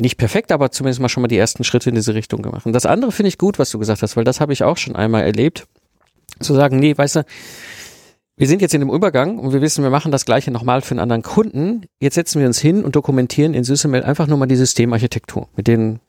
nicht 0.02 0.18
perfekt, 0.18 0.52
aber 0.52 0.72
zumindest 0.72 1.02
mal 1.02 1.10
schon 1.10 1.22
mal 1.22 1.28
die 1.28 1.38
ersten 1.38 1.64
Schritte 1.64 1.90
in 1.90 1.96
diese 1.96 2.16
Richtung 2.16 2.42
gemacht. 2.42 2.66
Und 2.66 2.74
das 2.74 2.86
andere 2.86 3.12
finde 3.12 3.30
ich 3.30 3.38
gut, 3.38 3.60
was 3.60 3.70
du 3.70 3.80
gesagt 3.80 4.02
hast, 4.02 4.16
weil 4.18 4.24
das 4.24 4.40
habe 4.40 4.54
ich 4.54 4.64
auch 4.64 4.78
schon 4.78 4.96
einmal 4.96 5.24
erlebt. 5.24 5.68
Zu 6.40 6.54
sagen, 6.54 6.80
nee, 6.80 6.98
weißt 6.98 7.18
du, 7.18 7.26
wir 8.40 8.48
sind 8.48 8.62
jetzt 8.62 8.74
in 8.74 8.80
dem 8.80 8.90
Übergang 8.90 9.38
und 9.38 9.52
wir 9.52 9.60
wissen, 9.60 9.84
wir 9.84 9.90
machen 9.90 10.14
das 10.14 10.24
gleiche 10.24 10.50
nochmal 10.50 10.82
für 10.82 10.92
einen 10.92 11.02
anderen 11.02 11.24
Kunden. 11.24 11.86
Jetzt 12.00 12.16
setzen 12.16 12.40
wir 12.40 12.48
uns 12.48 12.58
hin 12.58 12.86
und 12.86 12.96
dokumentieren 12.96 13.54
in 13.54 13.66
SysML 13.66 14.02
einfach 14.02 14.28
nur 14.28 14.38
mal 14.38 14.46
die 14.46 14.56
Systemarchitektur 14.56 15.50
mit 15.58 15.68
den 15.68 16.00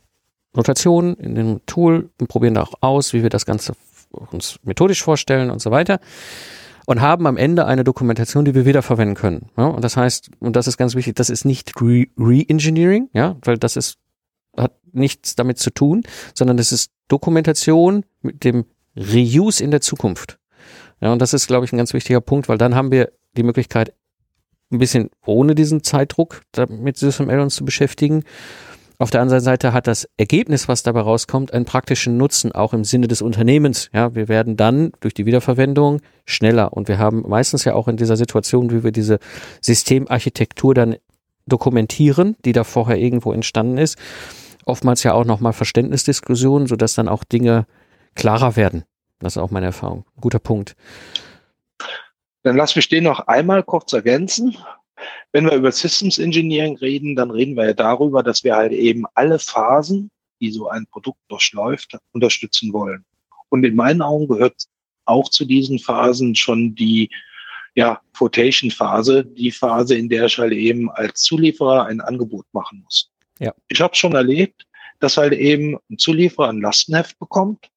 Notationen 0.55 1.17
in 1.17 1.35
dem 1.35 1.67
Tool 1.67 2.09
und 2.21 2.29
probieren 2.29 2.55
da 2.55 2.63
auch 2.63 2.75
aus, 2.83 3.13
wie 3.15 3.25
wir 3.25 3.31
das 3.31 3.47
Ganze 3.47 3.73
uns 4.31 4.61
methodisch 4.63 5.03
vorstellen 5.03 5.51
und 5.51 5.61
so 5.61 5.73
weiter. 5.73 5.99
Und 6.87 7.01
haben 7.01 7.27
am 7.27 7.37
Ende 7.37 7.67
eine 7.67 7.83
Dokumentation, 7.83 8.45
die 8.45 8.55
wir 8.55 8.65
wieder 8.65 8.83
verwenden 8.83 9.17
können. 9.17 9.51
Ja, 9.57 9.67
und 9.67 9.83
das 9.83 9.97
heißt, 9.97 10.31
und 10.39 10.55
das 10.55 10.69
ist 10.69 10.77
ganz 10.77 10.95
wichtig, 10.95 11.17
das 11.17 11.31
ist 11.31 11.45
nicht 11.45 11.73
Re-Engineering, 11.81 13.09
ja, 13.13 13.39
weil 13.43 13.59
das 13.59 13.75
ist, 13.75 13.99
hat 14.57 14.75
nichts 14.93 15.35
damit 15.35 15.59
zu 15.59 15.71
tun, 15.71 16.03
sondern 16.33 16.57
das 16.57 16.71
ist 16.71 16.93
Dokumentation 17.09 18.05
mit 18.23 18.45
dem 18.45 18.67
Reuse 18.97 19.65
in 19.65 19.73
der 19.73 19.81
Zukunft. 19.81 20.40
Ja, 21.01 21.13
und 21.13 21.21
das 21.21 21.35
ist, 21.35 21.47
glaube 21.47 21.65
ich, 21.65 21.73
ein 21.73 21.79
ganz 21.79 21.95
wichtiger 21.95 22.21
Punkt, 22.21 22.49
weil 22.49 22.59
dann 22.59 22.75
haben 22.75 22.91
wir 22.91 23.11
die 23.37 23.43
Möglichkeit, 23.43 23.95
ein 24.71 24.79
bisschen 24.79 25.11
ohne 25.27 25.55
diesen 25.55 25.83
Zeitdruck 25.83 26.43
mit 26.69 26.97
SysML 26.97 27.41
uns 27.41 27.57
zu 27.57 27.65
beschäftigen. 27.65 28.25
Auf 28.99 29.11
der 29.11 29.23
anderen 29.23 29.43
Seite 29.43 29.73
hat 29.73 29.87
das 29.87 30.07
Ergebnis, 30.19 30.69
was 30.69 30.83
dabei 30.83 31.01
rauskommt, 31.01 31.55
einen 31.55 31.65
praktischen 31.65 32.19
Nutzen, 32.19 32.53
auch 32.53 32.75
im 32.75 32.85
Sinne 32.85 33.09
des 33.09 33.23
Unternehmens. 33.23 33.89
Ja, 33.95 34.15
wir 34.15 34.29
werden 34.29 34.59
dann 34.59 34.93
durch 35.01 35.15
die 35.15 35.25
Wiederverwendung 35.25 36.03
schneller 36.27 36.75
und 36.75 36.87
wir 36.87 36.99
haben 36.99 37.25
meistens 37.27 37.65
ja 37.65 37.75
auch 37.75 37.89
in 37.89 37.97
dieser 37.97 38.19
Situation, 38.19 38.71
wie 38.71 38.85
wir 38.85 38.93
diese 38.93 39.19
Systemarchitektur 39.63 40.75
dann 40.75 40.97
dokumentieren, 41.47 42.37
die 42.45 42.53
da 42.53 42.63
vorher 42.63 42.99
irgendwo 42.99 43.33
entstanden 43.33 43.79
ist, 43.79 43.97
oftmals 44.67 45.03
ja 45.03 45.15
auch 45.15 45.25
nochmal 45.25 45.55
Verständnisdiskussionen, 45.55 46.67
sodass 46.69 46.95
dann 46.95 47.09
auch 47.09 47.25
Dinge 47.25 47.67
klarer 48.15 48.55
werden. 48.57 48.85
Das 49.21 49.37
ist 49.37 49.43
auch 49.43 49.51
meine 49.51 49.67
Erfahrung. 49.67 50.05
Guter 50.21 50.39
Punkt. 50.39 50.75
Dann 52.43 52.57
lass 52.57 52.75
mich 52.75 52.89
den 52.89 53.05
noch 53.05 53.21
einmal 53.29 53.63
kurz 53.63 53.93
ergänzen. 53.93 54.57
Wenn 55.33 55.45
wir 55.45 55.53
über 55.53 55.71
Systems 55.71 56.19
Engineering 56.19 56.77
reden, 56.79 57.15
dann 57.15 57.31
reden 57.31 57.55
wir 57.55 57.67
ja 57.67 57.75
darüber, 57.75 58.23
dass 58.23 58.43
wir 58.45 58.57
halt 58.57 58.73
eben 58.73 59.05
alle 59.15 59.39
Phasen, 59.39 60.11
die 60.41 60.51
so 60.51 60.69
ein 60.69 60.87
Produkt 60.87 61.21
durchläuft, 61.29 61.97
unterstützen 62.13 62.73
wollen. 62.73 63.05
Und 63.51 63.65
in 63.65 63.77
meinen 63.77 64.03
Augen 64.03 64.27
gehört 64.27 64.65
auch 65.05 65.29
zu 65.29 65.45
diesen 65.45 65.79
Phasen 65.79 66.35
schon 66.35 66.75
die 66.75 67.11
ja, 67.75 68.01
Quotation-Phase, 68.15 69.25
die 69.25 69.51
Phase, 69.51 69.95
in 69.95 70.09
der 70.09 70.27
ich 70.27 70.39
halt 70.39 70.53
eben 70.53 70.91
als 70.91 71.23
Zulieferer 71.23 71.87
ein 71.87 72.01
Angebot 72.01 72.47
machen 72.53 72.83
muss. 72.83 73.11
Ja. 73.39 73.55
Ich 73.69 73.81
habe 73.81 73.95
schon 73.95 74.15
erlebt, 74.15 74.67
dass 74.99 75.17
halt 75.17 75.33
eben 75.35 75.79
ein 75.91 75.99
Zulieferer 75.99 76.49
ein 76.49 76.61
Lastenheft 76.61 77.19
bekommt 77.19 77.71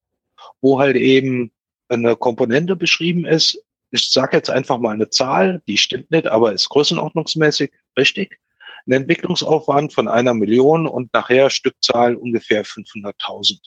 wo 0.60 0.78
halt 0.78 0.96
eben 0.96 1.52
eine 1.88 2.16
Komponente 2.16 2.76
beschrieben 2.76 3.24
ist. 3.24 3.62
Ich 3.90 4.10
sage 4.10 4.36
jetzt 4.36 4.50
einfach 4.50 4.78
mal 4.78 4.94
eine 4.94 5.10
Zahl, 5.10 5.62
die 5.68 5.78
stimmt 5.78 6.10
nicht, 6.10 6.26
aber 6.26 6.52
ist 6.52 6.68
größenordnungsmäßig 6.68 7.70
richtig. 7.96 8.40
Ein 8.86 8.92
Entwicklungsaufwand 8.92 9.92
von 9.92 10.08
einer 10.08 10.34
Million 10.34 10.86
und 10.86 11.12
nachher 11.12 11.48
Stückzahl 11.50 12.16
ungefähr 12.16 12.64
500.000. 12.64 13.58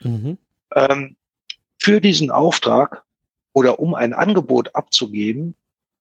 Mhm. 0.00 0.38
Ähm, 0.74 1.16
für 1.78 2.00
diesen 2.00 2.30
Auftrag 2.30 3.04
oder 3.52 3.78
um 3.78 3.94
ein 3.94 4.12
Angebot 4.12 4.74
abzugeben, 4.74 5.54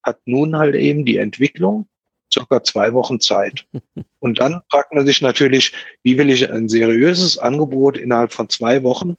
hat 0.04 0.20
nun 0.26 0.58
halt 0.58 0.76
eben 0.76 1.06
die 1.06 1.18
Entwicklung 1.18 1.88
circa 2.32 2.64
zwei 2.64 2.94
Wochen 2.94 3.20
Zeit. 3.20 3.66
Und 4.20 4.40
dann 4.40 4.62
fragt 4.70 4.94
man 4.94 5.06
sich 5.06 5.22
natürlich, 5.22 5.74
wie 6.04 6.18
will 6.18 6.30
ich 6.30 6.50
ein 6.52 6.70
seriöses 6.70 7.38
Angebot 7.38 7.98
innerhalb 7.98 8.34
von 8.34 8.50
zwei 8.50 8.84
Wochen 8.84 9.18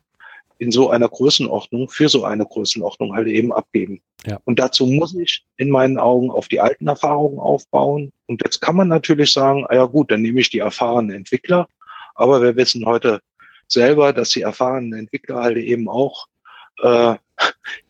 in 0.58 0.72
so 0.72 0.90
einer 0.90 1.08
Größenordnung, 1.08 1.88
für 1.88 2.08
so 2.08 2.24
eine 2.24 2.44
Größenordnung 2.44 3.14
halt 3.14 3.28
eben 3.28 3.52
abgeben. 3.52 4.00
Ja. 4.26 4.38
Und 4.44 4.58
dazu 4.58 4.86
muss 4.86 5.14
ich 5.14 5.44
in 5.56 5.70
meinen 5.70 5.98
Augen 5.98 6.30
auf 6.30 6.48
die 6.48 6.60
alten 6.60 6.88
Erfahrungen 6.88 7.38
aufbauen. 7.38 8.12
Und 8.26 8.42
jetzt 8.44 8.60
kann 8.60 8.76
man 8.76 8.88
natürlich 8.88 9.32
sagen, 9.32 9.64
ah 9.68 9.74
ja 9.74 9.84
gut, 9.84 10.10
dann 10.10 10.22
nehme 10.22 10.40
ich 10.40 10.50
die 10.50 10.58
erfahrenen 10.58 11.16
Entwickler. 11.16 11.68
Aber 12.14 12.42
wir 12.42 12.56
wissen 12.56 12.84
heute 12.84 13.20
selber, 13.68 14.12
dass 14.12 14.30
die 14.30 14.42
erfahrenen 14.42 14.98
Entwickler 14.98 15.36
halt 15.36 15.58
eben 15.58 15.88
auch 15.88 16.26
äh, 16.82 17.14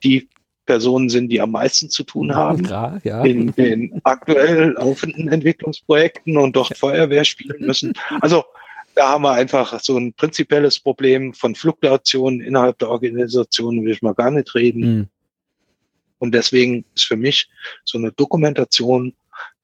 die 0.04 0.28
Personen 0.66 1.08
sind, 1.08 1.30
die 1.30 1.40
am 1.40 1.52
meisten 1.52 1.88
zu 1.88 2.04
tun 2.04 2.34
haben 2.34 2.66
ja, 2.66 2.98
ja. 3.02 3.24
in 3.24 3.52
den 3.52 4.00
aktuell 4.04 4.72
laufenden 4.72 5.28
Entwicklungsprojekten 5.28 6.36
und 6.36 6.54
dort 6.54 6.76
Feuerwehr 6.76 7.24
spielen 7.24 7.66
müssen. 7.66 7.94
Also 8.20 8.44
da 8.98 9.10
haben 9.10 9.22
wir 9.22 9.32
einfach 9.32 9.78
so 9.78 9.96
ein 9.96 10.12
prinzipielles 10.12 10.80
Problem 10.80 11.32
von 11.32 11.54
Fluktuationen 11.54 12.40
innerhalb 12.40 12.78
der 12.80 12.90
Organisation, 12.90 13.84
will 13.84 13.92
ich 13.92 14.02
mal 14.02 14.12
gar 14.14 14.32
nicht 14.32 14.52
reden. 14.56 14.80
Mhm. 14.80 15.08
Und 16.18 16.34
deswegen 16.34 16.84
ist 16.96 17.04
für 17.04 17.16
mich 17.16 17.48
so 17.84 17.96
eine 17.96 18.10
Dokumentation 18.10 19.14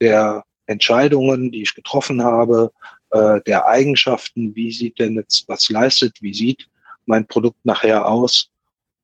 der 0.00 0.44
Entscheidungen, 0.66 1.50
die 1.50 1.62
ich 1.62 1.74
getroffen 1.74 2.22
habe, 2.22 2.70
äh, 3.10 3.40
der 3.44 3.66
Eigenschaften, 3.66 4.54
wie 4.54 4.70
sieht 4.70 5.00
denn 5.00 5.16
jetzt 5.16 5.48
was 5.48 5.68
leistet, 5.68 6.22
wie 6.22 6.32
sieht 6.32 6.68
mein 7.06 7.26
Produkt 7.26 7.58
nachher 7.64 8.06
aus, 8.06 8.50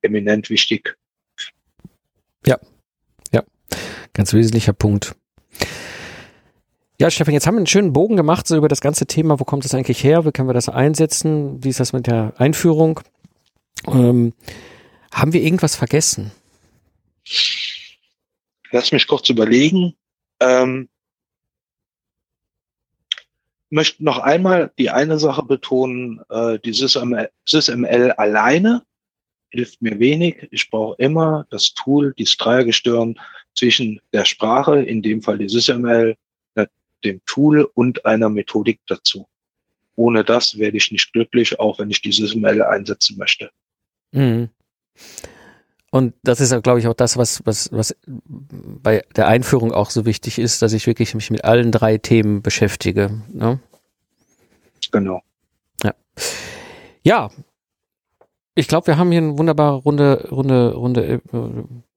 eminent 0.01 0.49
wichtig. 0.49 0.97
Ja, 2.47 2.57
ja, 3.33 3.43
ganz 4.13 4.33
wesentlicher 4.33 4.73
Punkt. 4.73 5.13
Ja, 7.01 7.09
Stefan, 7.09 7.33
jetzt 7.33 7.47
haben 7.47 7.55
wir 7.55 7.61
einen 7.61 7.65
schönen 7.65 7.93
Bogen 7.93 8.15
gemacht 8.15 8.45
so 8.45 8.55
über 8.55 8.67
das 8.67 8.79
ganze 8.79 9.07
Thema. 9.07 9.39
Wo 9.39 9.43
kommt 9.43 9.65
es 9.65 9.73
eigentlich 9.73 10.03
her? 10.03 10.23
Wie 10.23 10.31
können 10.31 10.47
wir 10.47 10.53
das 10.53 10.69
einsetzen? 10.69 11.63
Wie 11.63 11.69
ist 11.69 11.79
das 11.79 11.93
mit 11.93 12.05
der 12.05 12.33
Einführung? 12.37 12.99
Ähm, 13.87 14.33
haben 15.11 15.33
wir 15.33 15.41
irgendwas 15.41 15.75
vergessen? 15.75 16.31
Lass 18.69 18.91
mich 18.91 19.07
kurz 19.07 19.27
überlegen. 19.29 19.95
Ähm, 20.39 20.89
möchte 23.71 24.03
noch 24.03 24.19
einmal 24.19 24.71
die 24.77 24.91
eine 24.91 25.17
Sache 25.17 25.41
betonen, 25.41 26.21
äh, 26.29 26.59
die 26.59 26.71
SysML, 26.71 27.31
SysML 27.49 28.11
alleine 28.11 28.83
hilft 29.49 29.81
mir 29.81 29.97
wenig. 29.97 30.47
Ich 30.51 30.69
brauche 30.69 30.97
immer 30.99 31.47
das 31.49 31.73
Tool, 31.73 32.13
dieses 32.19 32.37
Dreiergestirn 32.37 33.19
zwischen 33.55 33.99
der 34.13 34.25
Sprache, 34.25 34.83
in 34.83 35.01
dem 35.01 35.23
Fall 35.23 35.39
die 35.39 35.49
SysML, 35.49 36.15
dem 37.03 37.21
Tool 37.25 37.69
und 37.73 38.05
einer 38.05 38.29
Methodik 38.29 38.79
dazu. 38.87 39.27
Ohne 39.95 40.23
das 40.23 40.57
werde 40.57 40.77
ich 40.77 40.91
nicht 40.91 41.13
glücklich, 41.13 41.59
auch 41.59 41.79
wenn 41.79 41.89
ich 41.89 42.01
dieses 42.01 42.35
Mail 42.35 42.63
einsetzen 42.63 43.17
möchte. 43.17 43.51
Mhm. 44.11 44.49
Und 45.91 46.13
das 46.23 46.39
ist, 46.39 46.63
glaube 46.63 46.79
ich, 46.79 46.87
auch 46.87 46.93
das, 46.93 47.17
was, 47.17 47.45
was, 47.45 47.69
was 47.73 47.95
bei 48.07 49.03
der 49.15 49.27
Einführung 49.27 49.73
auch 49.73 49.89
so 49.89 50.05
wichtig 50.05 50.39
ist, 50.39 50.61
dass 50.61 50.71
ich 50.71 50.87
wirklich 50.87 51.13
mich 51.13 51.29
mit 51.29 51.43
allen 51.43 51.71
drei 51.71 51.97
Themen 51.97 52.41
beschäftige. 52.41 53.21
Ne? 53.27 53.59
Genau. 54.91 55.21
Ja. 55.83 55.93
Ja. 57.03 57.29
Ich 58.55 58.69
glaube, 58.69 58.87
wir 58.87 58.97
haben 58.97 59.11
hier 59.11 59.21
eine 59.21 59.37
wunderbare 59.37 59.75
runde, 59.75 60.29
runde, 60.31 60.73
runde 60.73 61.03
äh, 61.03 61.19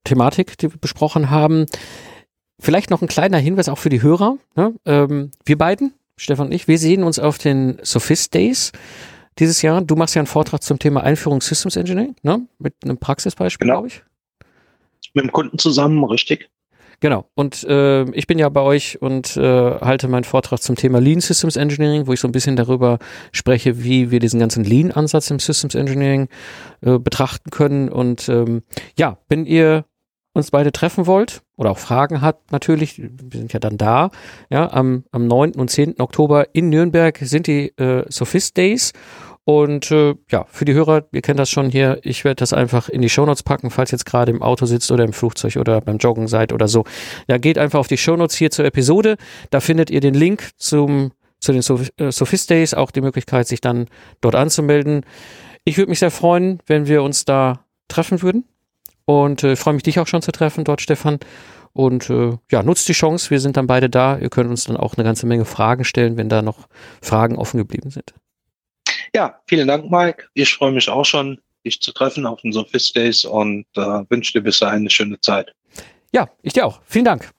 Thematik, 0.03 0.59
die 0.59 0.73
wir 0.73 0.79
besprochen 0.79 1.31
haben. 1.31 1.67
Vielleicht 2.61 2.91
noch 2.91 3.03
ein 3.03 3.09
kleiner 3.09 3.39
Hinweis 3.39 3.69
auch 3.69 3.79
für 3.79 3.89
die 3.89 4.03
Hörer. 4.03 4.39
Ne? 4.57 4.75
Ähm, 4.85 5.31
wir 5.45 5.59
beiden, 5.59 5.95
Stefan 6.17 6.47
und 6.47 6.53
ich, 6.53 6.69
wir 6.69 6.79
sehen 6.79 7.03
uns 7.03 7.19
auf 7.19 7.39
den 7.39 7.79
Sophist 7.83 8.35
Days 8.35 8.73
dieses 9.39 9.63
Jahr. 9.63 9.83
Du 9.83 9.97
machst 9.97 10.15
ja 10.15 10.21
einen 10.21 10.27
Vortrag 10.27 10.63
zum 10.63 10.79
Thema 10.79 11.03
Einführung 11.03 11.41
Systems 11.41 11.77
Engineering, 11.77 12.15
ne? 12.23 12.47
mit 12.59 12.75
einem 12.85 12.99
Praxisbeispiel, 12.99 13.67
genau. 13.67 13.81
glaube 13.81 13.89
ich. 13.89 14.03
Mit 15.15 15.25
dem 15.25 15.33
Kunden 15.33 15.59
zusammen, 15.59 16.03
richtig. 16.05 16.51
Genau. 17.01 17.29
Und 17.35 17.65
äh, 17.65 18.05
ich 18.13 18.27
bin 18.27 18.39
ja 18.39 18.49
bei 18.49 18.61
euch 18.61 19.03
und 19.03 19.37
äh, 19.37 19.41
halte 19.43 20.09
meinen 20.09 20.25
Vortrag 20.25 20.63
zum 20.63 20.77
Thema 20.77 21.01
Lean 21.01 21.21
Systems 21.21 21.57
Engineering, 21.57 22.07
wo 22.07 22.13
ich 22.13 22.21
so 22.21 22.29
ein 22.29 22.33
bisschen 22.33 22.57
darüber 22.57 22.99
spreche, 23.33 23.85
wie 23.85 24.11
wir 24.11 24.21
diesen 24.21 24.41
ganzen 24.41 24.65
Lean-Ansatz 24.65 25.31
im 25.31 25.39
Systems 25.39 25.75
Engineering 25.75 26.29
äh, 26.81 26.99
betrachten 26.99 27.51
können. 27.51 27.89
Und 27.89 28.29
ähm, 28.29 28.63
ja, 28.97 29.19
wenn 29.29 29.45
ihr 29.45 29.85
uns 30.35 30.51
beide 30.51 30.73
treffen 30.73 31.07
wollt 31.07 31.43
oder 31.57 31.71
auch 31.71 31.79
Fragen 31.79 32.21
hat 32.21 32.53
natürlich, 32.53 32.99
wir 32.99 33.39
sind 33.39 33.53
ja 33.53 33.61
dann 33.61 33.79
da, 33.79 34.11
ja, 34.51 34.71
am, 34.71 35.05
am 35.13 35.27
9. 35.27 35.53
und 35.53 35.71
10. 35.71 36.01
Oktober 36.01 36.55
in 36.55 36.69
Nürnberg 36.69 37.17
sind 37.23 37.47
die 37.47 37.69
äh, 37.79 38.05
Sophist 38.09 38.57
Days 38.57 38.93
Und 39.45 39.91
äh, 39.91 40.15
ja, 40.31 40.47
für 40.49 40.65
die 40.65 40.73
Hörer, 40.73 41.05
ihr 41.13 41.21
kennt 41.21 41.39
das 41.39 41.51
schon 41.51 41.71
hier, 41.71 42.01
ich 42.03 42.25
werde 42.25 42.37
das 42.37 42.53
einfach 42.55 42.89
in 42.89 43.03
die 43.03 43.11
Shownotes 43.11 43.43
packen, 43.43 43.71
falls 43.71 43.91
jetzt 43.91 44.07
gerade 44.07 44.33
im 44.33 44.43
Auto 44.43 44.65
sitzt 44.65 44.91
oder 44.91 45.05
im 45.05 45.13
Flugzeug 45.13 45.57
oder 45.57 45.81
beim 45.83 45.99
Joggen 45.99 46.29
seid 46.29 46.53
oder 46.53 46.67
so. 46.67 46.85
Ja, 47.29 47.37
geht 47.37 47.59
einfach 47.59 47.79
auf 47.79 47.89
die 47.89 47.99
Shownotes 47.99 48.37
hier 48.37 48.51
zur 48.51 48.65
Episode. 48.65 49.17
Da 49.51 49.61
findet 49.61 49.91
ihr 49.91 50.01
den 50.01 50.15
Link 50.15 50.51
zum, 50.57 51.13
zu 51.41 51.53
den 51.53 51.63
äh, 51.99 52.11
Sophist 52.11 52.49
Days, 52.49 52.73
auch 52.73 52.91
die 52.91 53.03
Möglichkeit, 53.03 53.47
sich 53.47 53.61
dann 53.61 53.87
dort 54.23 54.35
anzumelden. 54.35 55.05
Ich 55.65 55.77
würde 55.77 55.91
mich 55.91 55.99
sehr 55.99 56.11
freuen, 56.11 56.61
wenn 56.67 56.87
wir 56.87 57.03
uns 57.03 57.27
da 57.27 57.65
treffen 57.89 58.23
würden. 58.23 58.45
Und 59.07 59.45
äh, 59.45 59.57
freue 59.57 59.75
mich, 59.75 59.83
dich 59.83 59.99
auch 59.99 60.07
schon 60.07 60.23
zu 60.23 60.33
treffen 60.33 60.65
dort, 60.65 60.81
Stefan. 60.81 61.19
Und 61.73 62.09
äh, 62.09 62.37
ja, 62.51 62.63
nutzt 62.63 62.89
die 62.89 62.93
Chance, 62.93 63.31
wir 63.31 63.41
sind 63.41 63.57
dann 63.57 63.67
beide 63.67 63.91
da. 63.91 64.17
Ihr 64.19 64.31
könnt 64.31 64.49
uns 64.49 64.65
dann 64.65 64.77
auch 64.77 64.95
eine 64.95 65.05
ganze 65.05 65.27
Menge 65.27 65.45
Fragen 65.45 65.85
stellen, 65.85 66.17
wenn 66.17 66.29
da 66.29 66.41
noch 66.41 66.69
Fragen 67.03 67.37
offen 67.37 67.59
geblieben 67.59 67.91
sind. 67.91 68.15
Ja, 69.15 69.41
vielen 69.47 69.69
Dank, 69.69 69.91
Mike. 69.91 70.29
Ich 70.35 70.55
freue 70.55 70.73
mich 70.73 70.89
auch 70.89 71.05
schon, 71.05 71.39
dich 71.65 71.81
zu 71.81 71.93
treffen 71.93 72.27
auf 72.27 72.41
den 72.43 72.53
Sophist 72.53 72.95
Days 72.97 73.25
und 73.25 73.67
äh, 73.77 74.05
wünsche 74.09 74.33
dir 74.33 74.43
bis 74.43 74.61
dahin 74.61 74.81
eine 74.81 74.91
schöne 74.91 75.21
Zeit. 75.21 75.53
Ja, 76.13 76.31
ich 76.43 76.53
dir 76.53 76.67
auch. 76.67 76.81
Vielen 76.85 77.05
Dank. 77.05 77.31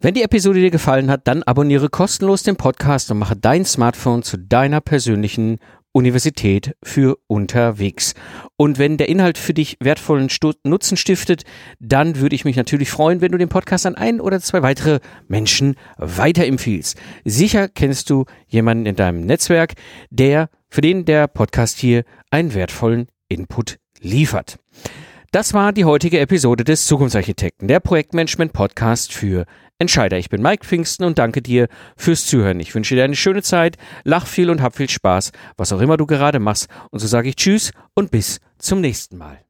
Wenn 0.00 0.14
die 0.14 0.22
Episode 0.22 0.60
dir 0.60 0.70
gefallen 0.70 1.10
hat, 1.10 1.26
dann 1.26 1.42
abonniere 1.44 1.88
kostenlos 1.88 2.42
den 2.42 2.56
Podcast 2.56 3.10
und 3.10 3.18
mache 3.18 3.36
dein 3.36 3.64
Smartphone 3.64 4.22
zu 4.22 4.36
deiner 4.38 4.80
persönlichen 4.80 5.60
Universität 5.94 6.76
für 6.82 7.16
unterwegs. 7.28 8.14
Und 8.56 8.78
wenn 8.78 8.96
der 8.96 9.08
Inhalt 9.08 9.38
für 9.38 9.54
dich 9.54 9.76
wertvollen 9.80 10.28
Nutzen 10.64 10.96
stiftet, 10.96 11.44
dann 11.78 12.18
würde 12.18 12.34
ich 12.34 12.44
mich 12.44 12.56
natürlich 12.56 12.90
freuen, 12.90 13.20
wenn 13.20 13.32
du 13.32 13.38
den 13.38 13.48
Podcast 13.48 13.86
an 13.86 13.94
ein 13.94 14.20
oder 14.20 14.40
zwei 14.40 14.62
weitere 14.62 14.98
Menschen 15.28 15.76
weiterempfiehlst. 15.96 16.98
Sicher 17.24 17.68
kennst 17.68 18.10
du 18.10 18.24
jemanden 18.48 18.86
in 18.86 18.96
deinem 18.96 19.24
Netzwerk, 19.24 19.74
der, 20.10 20.50
für 20.68 20.80
den 20.80 21.04
der 21.04 21.28
Podcast 21.28 21.78
hier 21.78 22.04
einen 22.30 22.54
wertvollen 22.54 23.06
Input 23.28 23.78
liefert. 24.00 24.58
Das 25.30 25.54
war 25.54 25.72
die 25.72 25.84
heutige 25.84 26.20
Episode 26.20 26.64
des 26.64 26.86
Zukunftsarchitekten, 26.86 27.68
der 27.68 27.80
Projektmanagement 27.80 28.52
Podcast 28.52 29.12
für 29.12 29.46
Entscheider. 29.84 30.16
Ich 30.16 30.30
bin 30.30 30.40
Mike 30.40 30.64
Pfingsten 30.64 31.04
und 31.04 31.18
danke 31.18 31.42
dir 31.42 31.68
fürs 31.94 32.24
Zuhören. 32.24 32.58
Ich 32.58 32.74
wünsche 32.74 32.94
dir 32.94 33.04
eine 33.04 33.16
schöne 33.16 33.42
Zeit, 33.42 33.76
lach 34.02 34.26
viel 34.26 34.48
und 34.48 34.62
hab 34.62 34.76
viel 34.76 34.88
Spaß, 34.88 35.30
was 35.58 35.72
auch 35.74 35.80
immer 35.80 35.98
du 35.98 36.06
gerade 36.06 36.38
machst. 36.38 36.68
Und 36.90 37.00
so 37.00 37.06
sage 37.06 37.28
ich 37.28 37.36
Tschüss 37.36 37.70
und 37.92 38.10
bis 38.10 38.40
zum 38.58 38.80
nächsten 38.80 39.18
Mal. 39.18 39.43